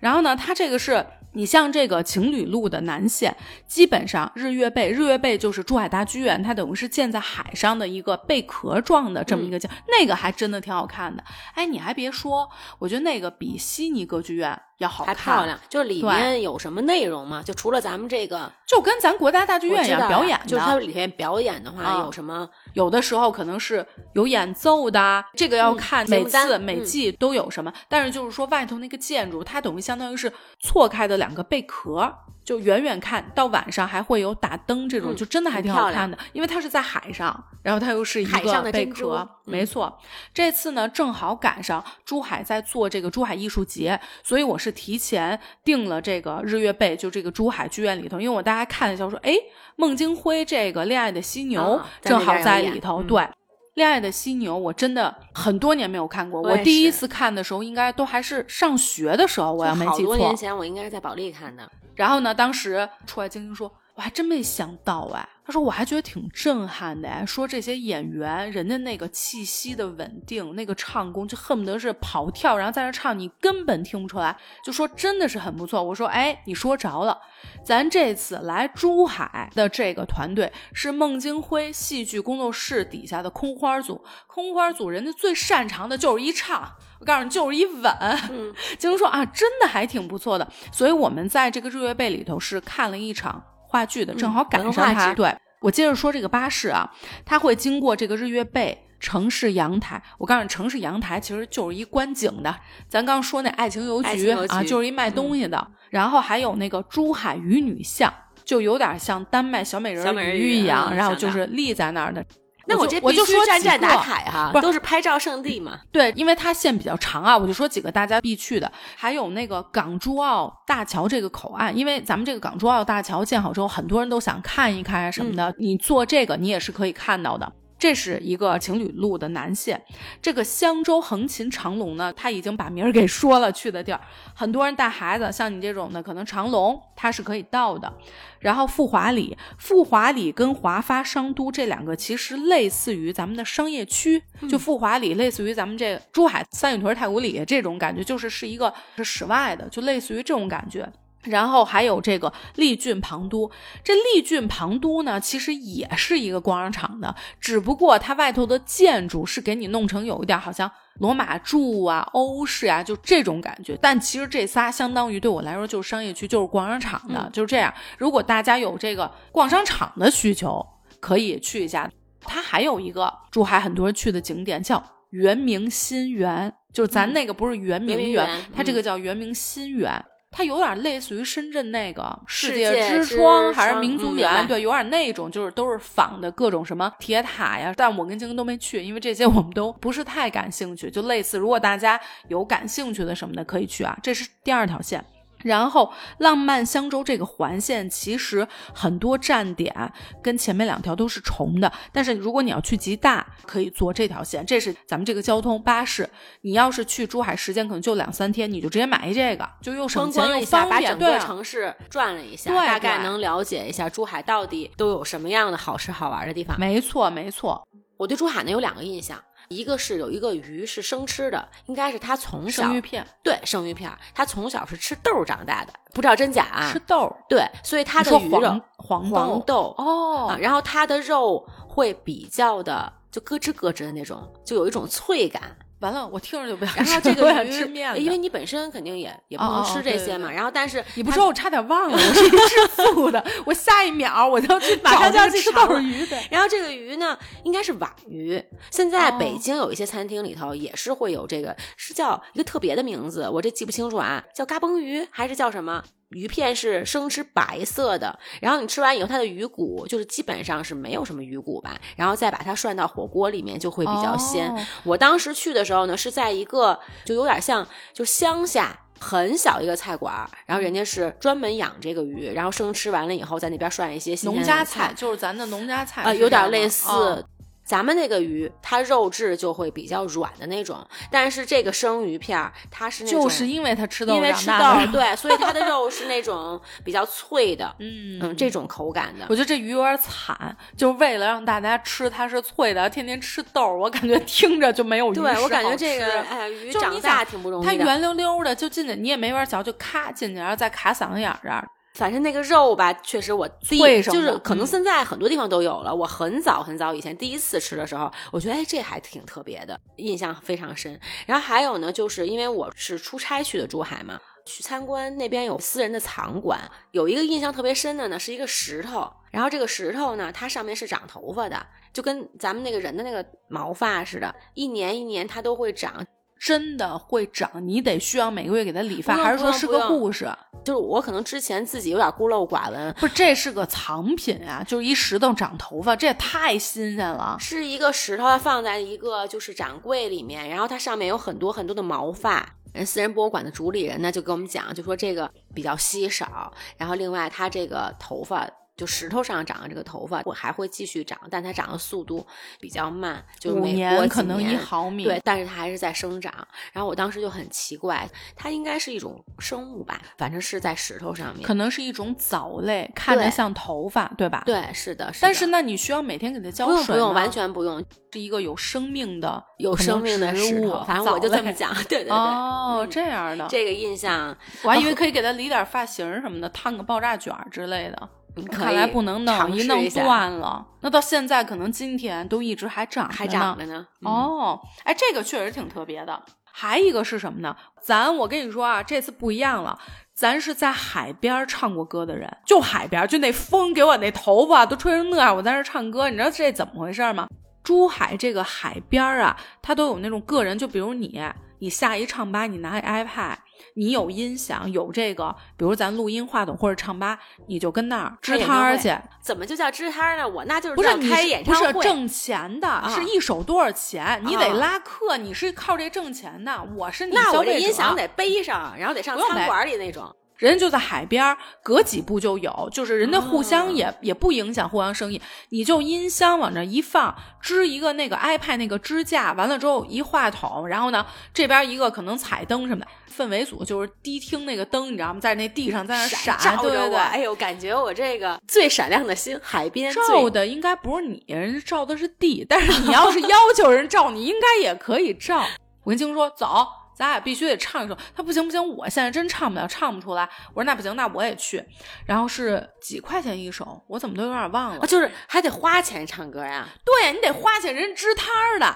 [0.00, 1.04] 然后呢，他这个是
[1.36, 11.22] 你像这个情侣路的南线，基本上日月贝，日月贝就是珠海大剧院，它等于是建在海上的一个贝壳状的这么一个建，那个还真的挺好看的。
[11.54, 17.42] 哎，你还别说，我觉得那个比悉尼歌剧院要好还看，漂亮，就是里对面有什么内容吗？
[17.44, 22.48] 就除了咱们这个就跟咱国家大剧院一样表演的，就是它里面表演的话啊有什么？
[22.72, 27.70] 有的时候可能是有演奏的啊，这个要嗯看每次每嗯季都有什么。
[27.90, 32.12] 但是就是说外头那个建筑，它等于相当于是错开的两个贝壳，
[32.44, 36.16] 就远远看到晚上还会有打灯这种，嗯就真的还挺好看的。
[36.32, 39.98] 因为它是在海上，然后它又是一海上个贝壳，嗯没错。
[40.32, 49.34] 这次呢正好赶上珠海在做这个珠海艺术节，所以我是提前订了这个日月贝，就这个珠海剧院里头，因为我大家看了一下，我说哎，
[49.76, 53.28] 孟京辉这个《恋爱的犀牛》啊正好在里头，嗯对。
[53.76, 56.40] 恋爱的犀牛，我真的很多年没有看过。
[56.40, 60.12] 我我第一次看的时候，应该都还是上学的时候，我要没记错。
[60.12, 61.70] 好多年前我应该是在保利看的。
[61.94, 75.80] 然后呢，当时出来晶晶说：“我还真没想到哎，他说我还觉得挺震撼的，说这些演员人家那个气息的稳定，那个唱功就恨不得是跑跳，然后在那唱，你根本听不出来，就说真的是很不错。
[75.80, 77.16] 我说哎，你说着了，
[77.64, 86.72] 咱这次来珠海的这个团队是孟京辉戏剧工作室底下的空花组，空花组人家最擅长的就是一唱。
[86.98, 87.92] 我告诉你，就是一吻。
[88.30, 90.50] 嗯，晶 说啊，真的还挺不错的。
[90.72, 93.44] 所以我们在这个日月贝里头是看了一场
[93.76, 95.12] 话剧的，正好赶上它。
[95.14, 96.88] 对我接着说这个巴士啊，
[97.24, 100.02] 它会经过这个日月贝城市阳台。
[100.18, 102.54] 我告诉你，城市阳台其实就是一观景的。
[102.88, 105.66] 咱刚说那爱情邮局啊，就是一卖东西的。
[105.90, 108.12] 然后还有那个珠海渔女像，
[108.44, 112.24] 就有点像丹麦小美人鱼一样，然后就是立在那儿的。
[112.68, 115.78] 那我这我就说站站打卡哈，不都是拍照圣地嘛？
[115.92, 127.52] 对，因为它线比较长啊，我就说几个大家必去的，还有那个港珠澳大桥这个口岸，因为咱们这个港珠澳大桥建好之后，很多人都想看一看什么的，你坐这个你也是可以看到的。
[127.78, 129.80] 这是一个情侣路的南线，
[130.22, 134.00] 这个香洲横琴长隆呢，他已经把名儿给说了，去的地儿，
[134.34, 137.92] 很多人带孩子，像你这种的，可能长隆它是可以到的。
[138.40, 150.90] 然后富华里，富华里跟华发商都这两个其实类似于咱们的商业区，就富华里类似于咱们这珠海三里屯太古里这种感觉，就是是一个是室外的，就类似于这种感觉。
[151.26, 153.50] 然后还有这个丽郡庞都，
[153.84, 163.78] 这丽郡庞都呢，其实也是一个逛商场的，只不过它外头的建筑是给你弄成有一点好像罗马柱啊、欧式啊，就这种感觉。
[163.80, 167.72] 但其实这仨相当于对我来说就是商业区，就是逛商场的，就是这样。
[167.98, 170.64] 如果大家有这个逛商场的需求，
[171.00, 171.90] 可以去一下。
[172.28, 180.04] 它还有一个珠海很多人去的景点叫圆明新园，就是咱那个不是圆明园，它这个叫圆明新园。
[180.36, 187.72] 它有点类似于深圳那个世界之窗还是民族园，对，有点那种，就是都是仿的各种什么铁塔呀。
[187.74, 190.90] 但我跟晶晶都没去，因为这些我们都不是太感兴趣。
[190.90, 193.96] 就类似，如果大家有感兴趣的什么的，可以去啊。
[194.02, 195.02] 这是第二条线。
[195.46, 199.72] 然后，浪漫香洲这个环线其实很多站点
[200.20, 206.08] 跟前面两条都是重的，但是如果你要去吉大，可以坐这条线，这是咱们这个交通巴士。
[206.40, 210.82] 你要是去珠海，时间可能就两三天，你就直接买一这个，就又省钱又方便。
[210.82, 216.58] 把整个城市转了一下，大概能了解一下珠海到底都有什么样的好吃好玩的地方。
[216.58, 217.64] 没错，没错。
[217.96, 219.16] 我对珠海呢有两个印象。
[219.48, 226.72] 一个是有一个鱼是生吃的，应该是他从小生鱼片，对生鱼片，他从小是吃豆长大的，不知道真假啊？
[226.72, 235.56] 吃豆，对，所以它的鱼肉黄黄豆哦，然后它的肉会比较的就咯吱咯吱的那种，就有一种脆感。
[235.80, 236.90] 完了，我听着就不想吃。
[236.90, 240.30] 然后这个 鱼，因为你本身肯定也也不能吃这些嘛。
[240.30, 243.24] 然后，但是你不说，我差点忘了，我是一吃 素的。
[243.44, 246.06] 我下一秒我就要去，马上就要去吃豆鱼。
[246.30, 248.42] 然后这个鱼呢，应该是晚鱼。
[248.70, 255.82] 现在北京有一些餐厅里头也是会有这个，是叫一个特别的名字，我这记不清楚啊，叫嘎嘣鱼还是叫什么？
[256.10, 264.52] 鱼片是生吃白色的，然后你吃完以后，它的鱼骨就是基本上是没有什么鱼骨吧，然后再把它涮到火锅里面就会比较鲜。
[264.84, 277.24] 我当时去的时候呢，是在一个就有点像就乡下很小一个菜馆，然后人家是专门养这个鱼，然后生吃完了以后在那边涮一些农家菜，就是咱的农家菜啊，有点类似。
[277.66, 284.54] 咱们那个鱼，它肉质就会比较软的那种，但是这个生鱼片儿，它是那种，就是因为它吃豆，因为吃豆，
[284.92, 289.26] 对，所以它的肉是那种比较脆的， 嗯嗯，这种口感的。
[289.28, 297.72] 我觉得这鱼有点惨，就为了让大家吃它是脆的，天天吃豆，我感觉听着就没有鱼对我感觉这个，哎，鱼长大挺不容易的。
[297.72, 301.68] 它圆溜溜的就进去，你也没法嚼，就咔进去，然后再卡嗓子眼儿这儿。
[301.96, 305.94] 反正那个肉吧，确实我第一就是可能现在很多地方都有了。
[305.94, 311.00] 我很早很早以前第一次吃的时候，我觉得哎这还挺特别的，印象非常深。
[311.24, 319.10] 然后还有呢，就是因为我是出差去的珠海嘛，去参观那边有私人的藏馆，有一个印象特别深的呢，是一个石头。
[319.30, 326.06] 然后这个石头呢，它上面是长头发的，就跟咱们那个人的那个毛发似的，一年一年它都会长。
[326.38, 330.30] 真的会长，你得需要每个月给它理发，还是说是个故事？
[330.64, 337.36] 就是我可能之前自己有点孤陋寡闻，不是，这是个藏品啊，就是一石头长头发，这也太新鲜了。
[337.38, 342.54] 是一个石头，它放在一个就是展柜里面，然后它上面有很多很多的毛发。
[342.72, 348.46] 人私人博物馆的主理人呢就跟我们讲，就说这个比较稀少，然后另外它这个头发
[348.76, 352.26] 就石头上长的这个头发，我还会继续长，但它长的速度
[352.60, 356.32] 比较慢，就五每年可能一毫米，对，但是它还是在生长。
[356.72, 361.42] 然后我当时就很奇怪，它应该是一种生物吧，反正是在石头上面。
[361.42, 364.42] 可能是一种藻类，看着像头发，对吧？。
[364.44, 371.74] 对，是的，是的但是那你需要每天给它浇水不用不用，完全不用，是一个有生命的、有生命的植物反正我就这么讲。
[371.84, 378.08] 对对对，哦，嗯这样的，这个印象我还以为 可以给它理点发型儿什么的，烫个爆炸卷儿之类的。
[378.44, 380.66] 看来不能弄，一弄断了。
[380.80, 383.40] 那到现在可能今天都一直还长还着呢。
[383.40, 383.86] 长着呢。
[384.02, 386.22] 嗯，哦，哎，这个确实挺特别的。
[386.52, 387.54] 还一个是什么呢？
[387.80, 389.78] 咱我跟你说啊，这次不一样了。
[390.14, 397.28] 咱是在海边儿唱过歌的人，就海边儿，就那风给我那头发都吹成那样，我在那儿唱歌，你知道这怎么回事吗？
[397.62, 401.20] 珠海这个海边儿啊，它都有那种个人，就比如你，
[401.58, 403.36] 你下一唱吧，你拿一 iPad，
[403.74, 410.28] 你有音响，有这个，比如咱录音话筒或者唱吧，你就跟那儿支摊儿去，怎么就叫支摊儿呢？
[410.28, 411.82] 我那就是不是开演唱会。
[411.82, 414.20] 是挣钱的，是一首多少钱？
[414.24, 416.62] 你得拉客，你是靠这挣钱的。
[416.76, 420.14] 我是你那我这音响得背上，然后得上餐馆里那种。
[420.38, 425.20] 人家就在海边儿，隔几步就有，就是人家互相也、也不影响互相生意。
[425.50, 435.20] 你就音箱往那一放，支一个那个 iPad 那个支架，完了之后一话筒，然后呢这边一个可能彩灯什么的，氛围组就是低听那个灯，你知道吗？
[435.20, 436.96] 在那地上在那闪，对对对。
[436.96, 442.44] 哎呦，感觉我这个最闪亮的心，海边照的应该不是你，人家照的是地。
[442.48, 445.44] 但是你要是要求人照，你应该也可以照。
[445.84, 446.66] 我跟晶说走，
[446.96, 447.96] 咱俩必须得唱一首。
[448.14, 450.28] 他不行不行，我现在真唱不了，唱不出来。
[450.54, 451.62] 我说那不行，那我也去。
[452.06, 454.80] 然后是几块钱一首，我怎么都有点忘了。
[454.80, 458.74] 啊，就是还得花钱唱歌呀，对你得花钱，人支摊儿的。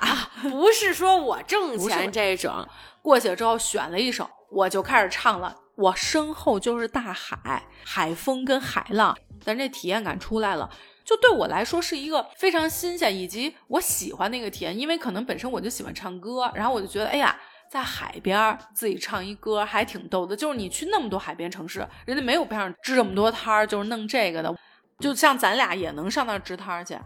[0.51, 2.69] 不是说我挣 钱这种。
[3.03, 5.57] 过去之后选了一首，我就开始唱了。
[5.77, 10.69] 我身后就是大海，海风跟海浪，咱这体验感出来了。
[11.03, 17.35] 就对我来说是一个非常新鲜，以及我喜欢那个体验，因为可能本身我就喜欢唱歌，然后我就觉得，哎呀，
[17.71, 20.35] 在海边儿自己唱一歌还挺逗的。
[20.35, 24.53] 就是你去那么多海边城市，人家没有边上支这么多摊儿，就是弄这个的，
[24.99, 26.99] 就像咱俩也能上那儿支摊儿去，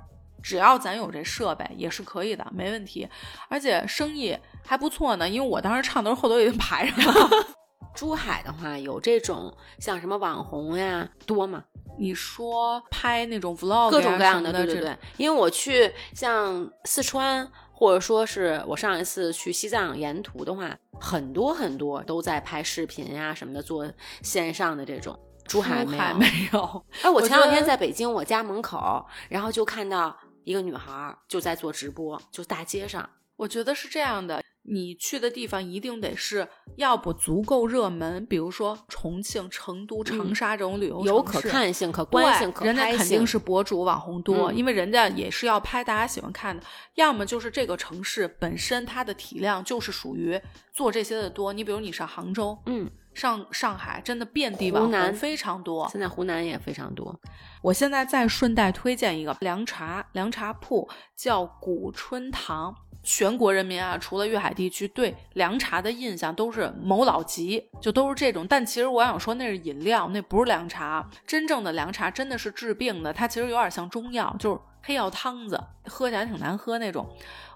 [0.42, 3.06] 只要咱有这设备也是可以的，没问题。
[3.50, 4.34] 而且生意
[4.64, 7.28] 还不错呢，因为我当时唱的时候后头已经排上了。
[7.94, 11.62] 珠海的话有这种像什么网红呀多吗？
[11.96, 14.96] 你说拍那种 vlog 各种各样的，对对对。
[15.16, 17.48] 因为我去像四川，
[17.85, 23.87] 或者说是我上一次去西藏沿途的话，很多很多都在拍视频呀什么的，做
[24.22, 25.14] 线上的这种。
[25.45, 26.14] 珠海没有。
[26.14, 26.87] 没 有。
[27.03, 33.07] 哎，我前两天在北京我家门口，然后就看到一个女孩儿就在做直播，就大街上。
[33.37, 43.24] 我觉得是这样的，你去的地方一定得是，要不足够热门，比如说重庆、成都、长沙这种旅游有可看性、可观性、对可拍人家肯定。
[43.26, 46.62] 是博主网红多，嗯因为人家也是要拍大家喜欢看的。
[46.94, 50.40] 要么就是这个城市本身它的体量就是属于
[50.72, 51.52] 做这些的多。
[51.52, 55.88] 你比如你上杭州，嗯，上上海，真的遍地网红非常多。
[55.90, 57.18] 现在湖南也非常多。
[57.62, 62.74] 我现在再顺带推荐一个凉茶，凉茶铺叫古春堂。
[63.05, 68.46] 全国人民啊，除了粤海地区，对凉茶的印象都是某老吉，就都是这种。
[68.48, 71.09] 但其实我想说，那是饮料，那不是凉茶。
[71.26, 77.07] 真正的凉茶真的是治病的，它其实有点像中药，就是黑药汤子，喝起来挺难喝那种。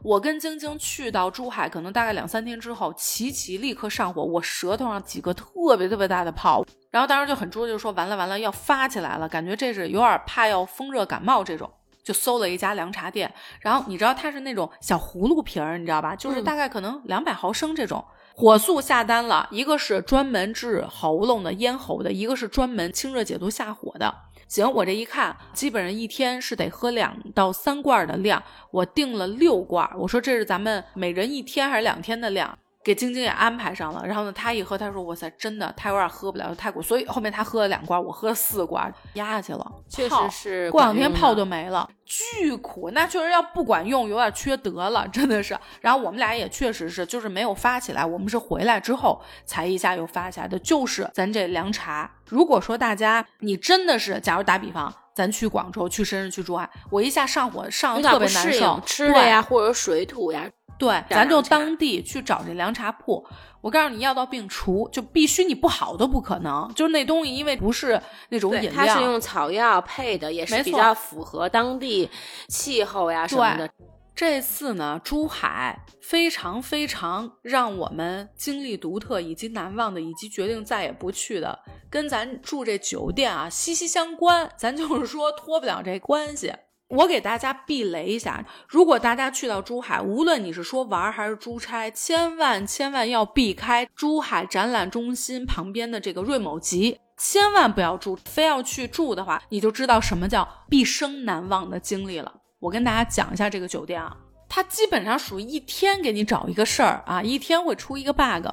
[0.02, 11.70] 我跟晶晶去到珠海，可能大概两三天之后，琪琪立刻上火，我舌头上几个特别特别大的泡，然后当时就很猪，就说完了完了要发起来了，感觉这是有点怕要风热感冒这种。
[12.08, 13.30] 就搜了一家凉茶店，
[13.60, 16.16] 然后你知道它是那种小葫芦瓶儿，你知道吧？
[16.16, 18.02] 就是大概可能两百毫升这种。
[18.34, 24.14] 火速下单了，一个是专门治喉咙的咽喉的，一个是专门清热解毒下火的。
[24.46, 29.86] 行，我这一看，基本上一天是得喝两到三罐的量，我订了六罐。
[29.98, 32.58] 我说这是咱们每人一天还是两天的量，
[32.88, 34.02] 给晶晶也安排上了。
[34.06, 39.72] 然后呢，她一喝，她说：“哇塞，真的，她有点喝不了，太苦。”所以后面她喝了两罐，我喝了四罐，压下去了。
[39.90, 42.90] 确实是过两天泡就没了，巨苦。
[42.92, 45.54] 那确实要不管用，有点缺德了，真的是。
[45.82, 50.58] 然后我们俩也确实是，就是没有发起来，我们是回来之后才一下又发起来的。
[50.58, 60.48] 就是咱这凉茶，如果说大家你真的是，假如打比方，咱去广州、去深圳、去珠海，我一下上火上的特别难受应，，吃的呀，或者水土呀，
[60.78, 63.26] 对，咱就当地去找这凉茶铺。
[63.60, 66.70] 我告诉你，药到病除，就必须你不好都不可能。
[66.76, 72.08] 就是那东西，因为不是那种，饮料，它是用草药配的，也是比较符合当地
[72.48, 73.68] 气候呀什么的。
[74.14, 81.58] 这次呢，珠海非常非常让我们经历独特以及难忘的，以及决定再也不去的，
[81.90, 84.48] 跟咱住这酒店啊息息相关。
[84.56, 86.52] 咱就是说脱不了这关系。
[86.88, 98.16] 我给大家避雷一下，如果大家去到珠海，无论你是说玩还是出差，千万千万要避开珠海展览中心旁边的这个瑞某集，千万不要住。
[98.24, 102.32] 非要去住的话，你就知道什么叫毕生难忘的经历了。
[102.58, 104.16] 我跟大家讲一下这个酒店啊，
[104.48, 108.48] 它基本上属于一天给你找一个事儿啊，一天会出一个 bug。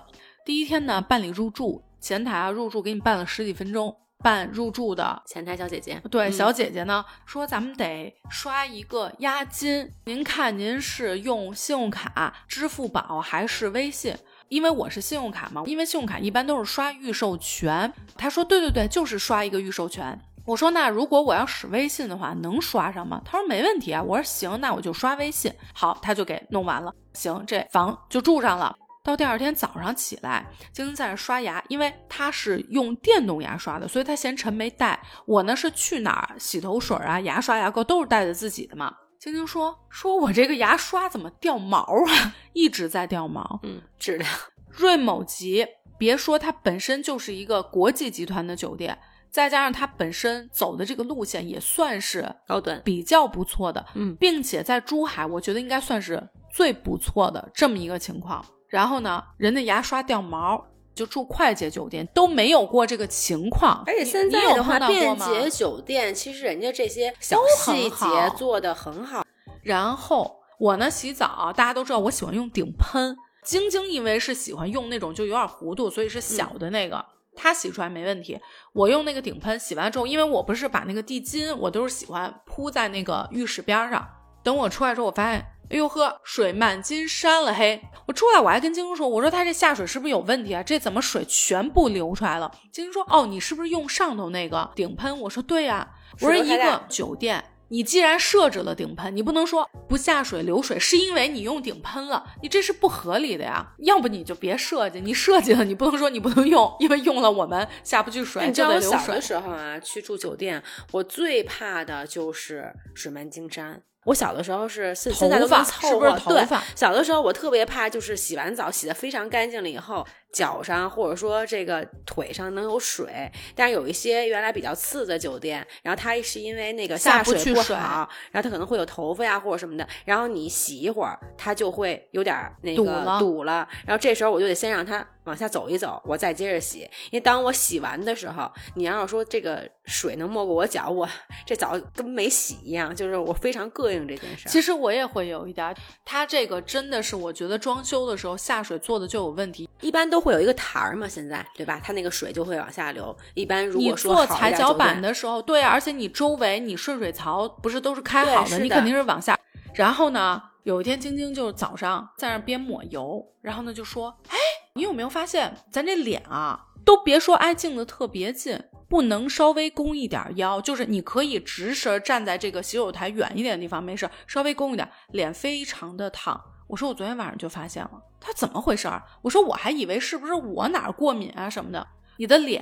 [0.46, 14.16] 第一天呢，办理入住，前台啊入住给你办了十几分钟，办入住的前台小姐姐，对嗯小姐姐呢说咱们得刷一个押金，您看您是用信用卡、支付宝还是微信？
[14.48, 17.92] 因为我是信用卡嘛，因为信用卡一般都是刷预授权。
[18.18, 20.20] 他说对对对，就是刷一个预授权。
[20.46, 23.20] 我说那如果我要使微信的话，能刷上吗？
[23.26, 24.02] 他说没问题啊。
[24.02, 25.52] 我说行，那我就刷微信。
[25.74, 26.94] 好，他就给弄完了。
[27.14, 28.76] 行，这房就住上了。
[29.06, 35.00] 到第二天早上起来，晶晶在那刷牙，因为她是用电动牙刷的，所以她嫌沉没带。
[35.28, 38.92] 我呢是去哪儿洗头水啊、牙刷、牙膏都是带着自己的嘛。
[39.20, 42.36] 晶晶说：“说我这个牙刷怎么掉毛啊？
[42.54, 43.60] 一直在掉毛。
[43.62, 44.28] 嗯，质量
[44.76, 45.66] 瑞某集，
[46.00, 48.98] 别说它本身就是一个国际集团的酒店，
[49.30, 58.44] 再加上它本身走的这个路线也算是高端，比较不错的，嗯，并且在珠海，我觉得应该算是最不错的这么一个情况。
[58.76, 60.62] 然后呢，人的牙刷掉毛，
[60.94, 63.82] 就住快捷酒店都没有过这个情况。
[63.88, 68.06] 而且现在的话，便捷酒店其实人家这些小细节
[68.36, 69.24] 做的很好。
[69.64, 73.16] 然后我呢洗澡，大家都知道我喜欢用顶喷。
[73.46, 78.38] 晶晶因为是喜欢用那种就有点弧度，所以是小的那个，她洗出来没问题。
[78.74, 84.06] 我用那个顶喷洗完之后，因为我不是把那个地巾，我都是喜欢铺在那个浴室边上。
[84.44, 87.82] 等我出来之后，我发现，哎呦呵，水漫金山了嘿！
[88.08, 90.62] 我出来我还跟晶晶说，我说他这下水是不是有问题啊？
[90.62, 92.52] 这怎么水全部流出来了？
[92.72, 95.20] 晶晶说，哦，你是不是用上头那个顶喷？
[95.22, 95.88] 我说对呀、
[96.22, 103.74] 我说一个酒店，你既然设置了顶喷，你不能说不下水流水是因为你用顶喷了，你这是不合理的呀。
[103.80, 109.22] 要不你就别设计，你设计了你不能说你不能用，因为用了我们下不去水就你知道得流水我小的。
[109.22, 110.62] 时候啊，去住酒店，
[110.92, 113.82] 我最怕的就是水漫金山。
[114.06, 120.06] 我小的时候是现现在都是不是合对头发小的时候我特别怕，就是洗完澡洗的非常干净了以后，
[120.36, 123.32] 脚上或者说这个腿上能有水。
[123.56, 136.80] 但是有一些原来比较次的酒店，然后它是因为那个下下水不好，然后它可能会有头发呀或者什么的，然后你洗一会儿，它就会有点儿那个堵了堵了，然后这时候我就得先让它往下走一走，我再接着洗。
[136.80, 141.08] 因为当我洗完的时候，你要是说这个水能没过我脚，我
[141.46, 144.50] 这澡跟没洗一样，就是我非常膈应这件事。
[144.50, 149.70] 其实我也会有一点儿，它这个真的是我觉得装修的时候下水做的就有问题。
[149.82, 151.80] 一般都会有一个台儿嘛，现在对吧？
[151.84, 153.16] 它那个水就会往下流。
[153.36, 159.38] 一般如你果说做好一点踩脚板，的时候，对啊，而且你周围你顺水槽不是都是开好的，的你肯定是往下。
[159.76, 164.38] 然后呢，有一天晶晶就是早上在那儿边抹油，然后呢就说：“哎，
[164.74, 168.60] 你有没有发现咱这脸啊，都别说挨镜子特别近，
[168.90, 179.04] 不能稍微弓一点腰，就是你可以直身站在这个洗手台远一点的地方，没事，稍微弓一点，脸非常的烫。”我说我昨天晚上就发现了，他怎么回事儿？
[179.22, 181.86] 我说我还以为是不是我哪儿过敏啊什么的。
[182.18, 182.62] 你的脸，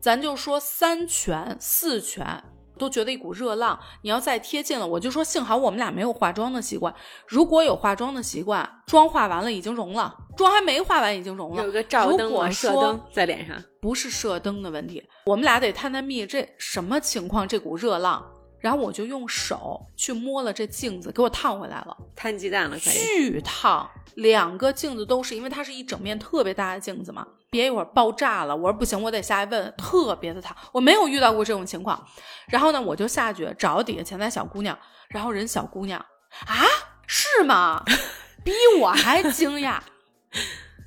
[0.00, 2.44] 咱就说三拳四拳，
[2.78, 3.78] 都觉得一股热浪。
[4.02, 6.94] 你要再贴近了，我就说幸好我们俩没有化妆的习惯。
[7.26, 11.64] 如果有化妆的习惯，妆化完了已经融了，妆还没化完已经融了。
[11.64, 13.56] 有个照灯如果嘛，射说灯在脸上。
[13.80, 17.48] 不是射灯的问题，我们俩得探探秘，这什么情况？
[17.48, 18.22] 这股热浪，
[18.60, 21.96] 然后我就用手去摸了这镜子，给我烫回来了。
[22.14, 28.54] 摊鸡蛋了，巨烫，两个镜子都是，因为它是一整面特别大的镜子嘛，别一会儿爆炸了。
[28.54, 32.06] 我说不行，我得下去问，特别的烫，我没有遇到过这种情况。
[32.48, 35.98] 然后呢，我就下去找底下前台小姑娘，然后人小姑娘
[36.46, 36.64] 啊，
[37.06, 37.82] 是吗？
[38.44, 39.78] 比我还惊讶，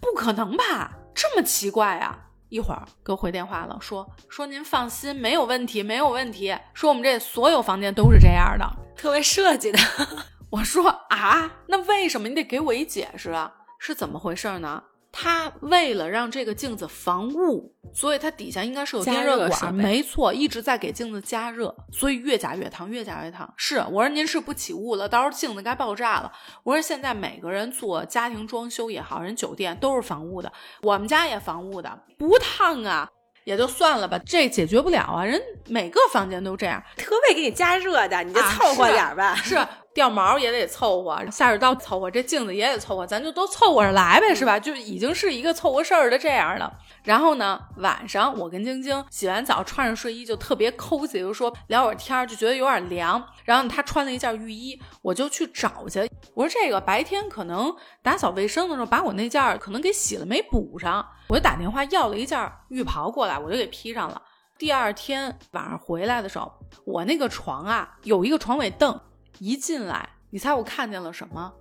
[0.02, 0.92] 不可能吧？
[1.16, 2.23] 这么奇怪啊！
[2.54, 6.56] 一会儿给我回电话了，说说您放心，没有问题，没有问题。
[6.76, 8.66] 说我们这所有房间都是这样的。
[8.96, 9.80] 特别设计的，
[10.52, 13.52] 我说啊，那为什么你得给我一解释啊？
[13.80, 14.84] 是怎么回事呢？
[15.16, 23.54] 它为了让这个镜子防雾，所以它底下应该是有电加热设管，备没错，一直在给镜子加热，所以越加越烫，越加越烫。
[23.56, 26.32] 是我说您是不起雾了，到时候镜子该爆炸了。
[26.64, 30.52] 我说现在每个人做家庭装修也好，人酒店都是防雾的，
[30.82, 33.08] 我们家也防雾的，不烫啊。
[33.46, 35.26] 也就算了吧，这解决不了啊！
[35.26, 35.38] 人
[35.68, 39.36] 每个房间都这样，特为给你加热的，你就啊凑合是点儿吧。
[39.36, 39.58] 是
[39.94, 44.60] 掉毛也得凑合，下水道凑合，这镜子也得凑合，咱就都凑合着来呗，是吧？
[44.60, 46.74] 就已经是一个凑合事儿的这样的。
[47.04, 53.24] 然后呢，晚上我跟晶晶洗完澡，穿上睡衣就特别抠，o 就说聊会儿天儿，就觉得有点凉。
[53.44, 56.10] 然后她穿了一件浴衣，我就去找去。
[56.34, 64.20] 我说这个白天可能打扫卫生的时候把我那件可能给洗了没补上，我就打电话要了一件浴袍过来，我就给披上了。
[64.58, 66.52] 第二天晚上回来的时候，
[66.86, 69.00] 我那个床啊有一个床尾凳。
[69.44, 71.54] 一进来，你猜我看见了什么？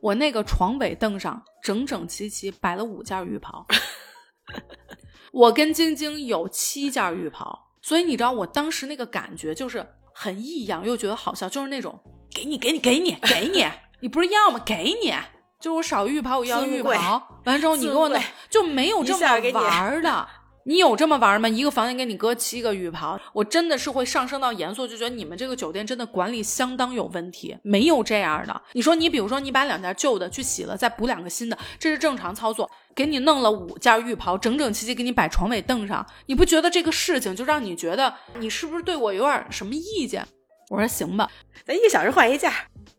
[0.00, 3.66] 我那个床尾凳上整整齐齐摆了五件浴袍。
[5.32, 11.98] 我跟晶晶有七件浴袍，所以你知道我当时那个感觉就是很异样，又觉得好笑，就是那种
[12.34, 13.66] 给你给你给你给你，
[14.00, 14.60] 你不是要吗？
[14.64, 15.12] 给你，
[15.60, 20.28] 就是我少浴袍我要浴袍，完之后你给我弄，就没有这么玩的。
[20.68, 21.48] 你有这么玩吗？
[21.48, 28.62] 一个房间给你搁七个浴袍，我真的是会上升到严肃，就觉得你们这个酒店真的管理相当有问题，没有这样的。
[28.72, 32.68] 你说你比如说你把两件旧的去洗了，再补两个新的，这是正常操作。
[32.96, 40.26] 给你弄了五件浴袍，整整齐齐给你摆床尾凳上，你不觉得这个事情就让你觉得你是不是对我有点什么意见？
[40.70, 41.30] 我说行吧，
[41.64, 42.50] 咱一个小时换一件。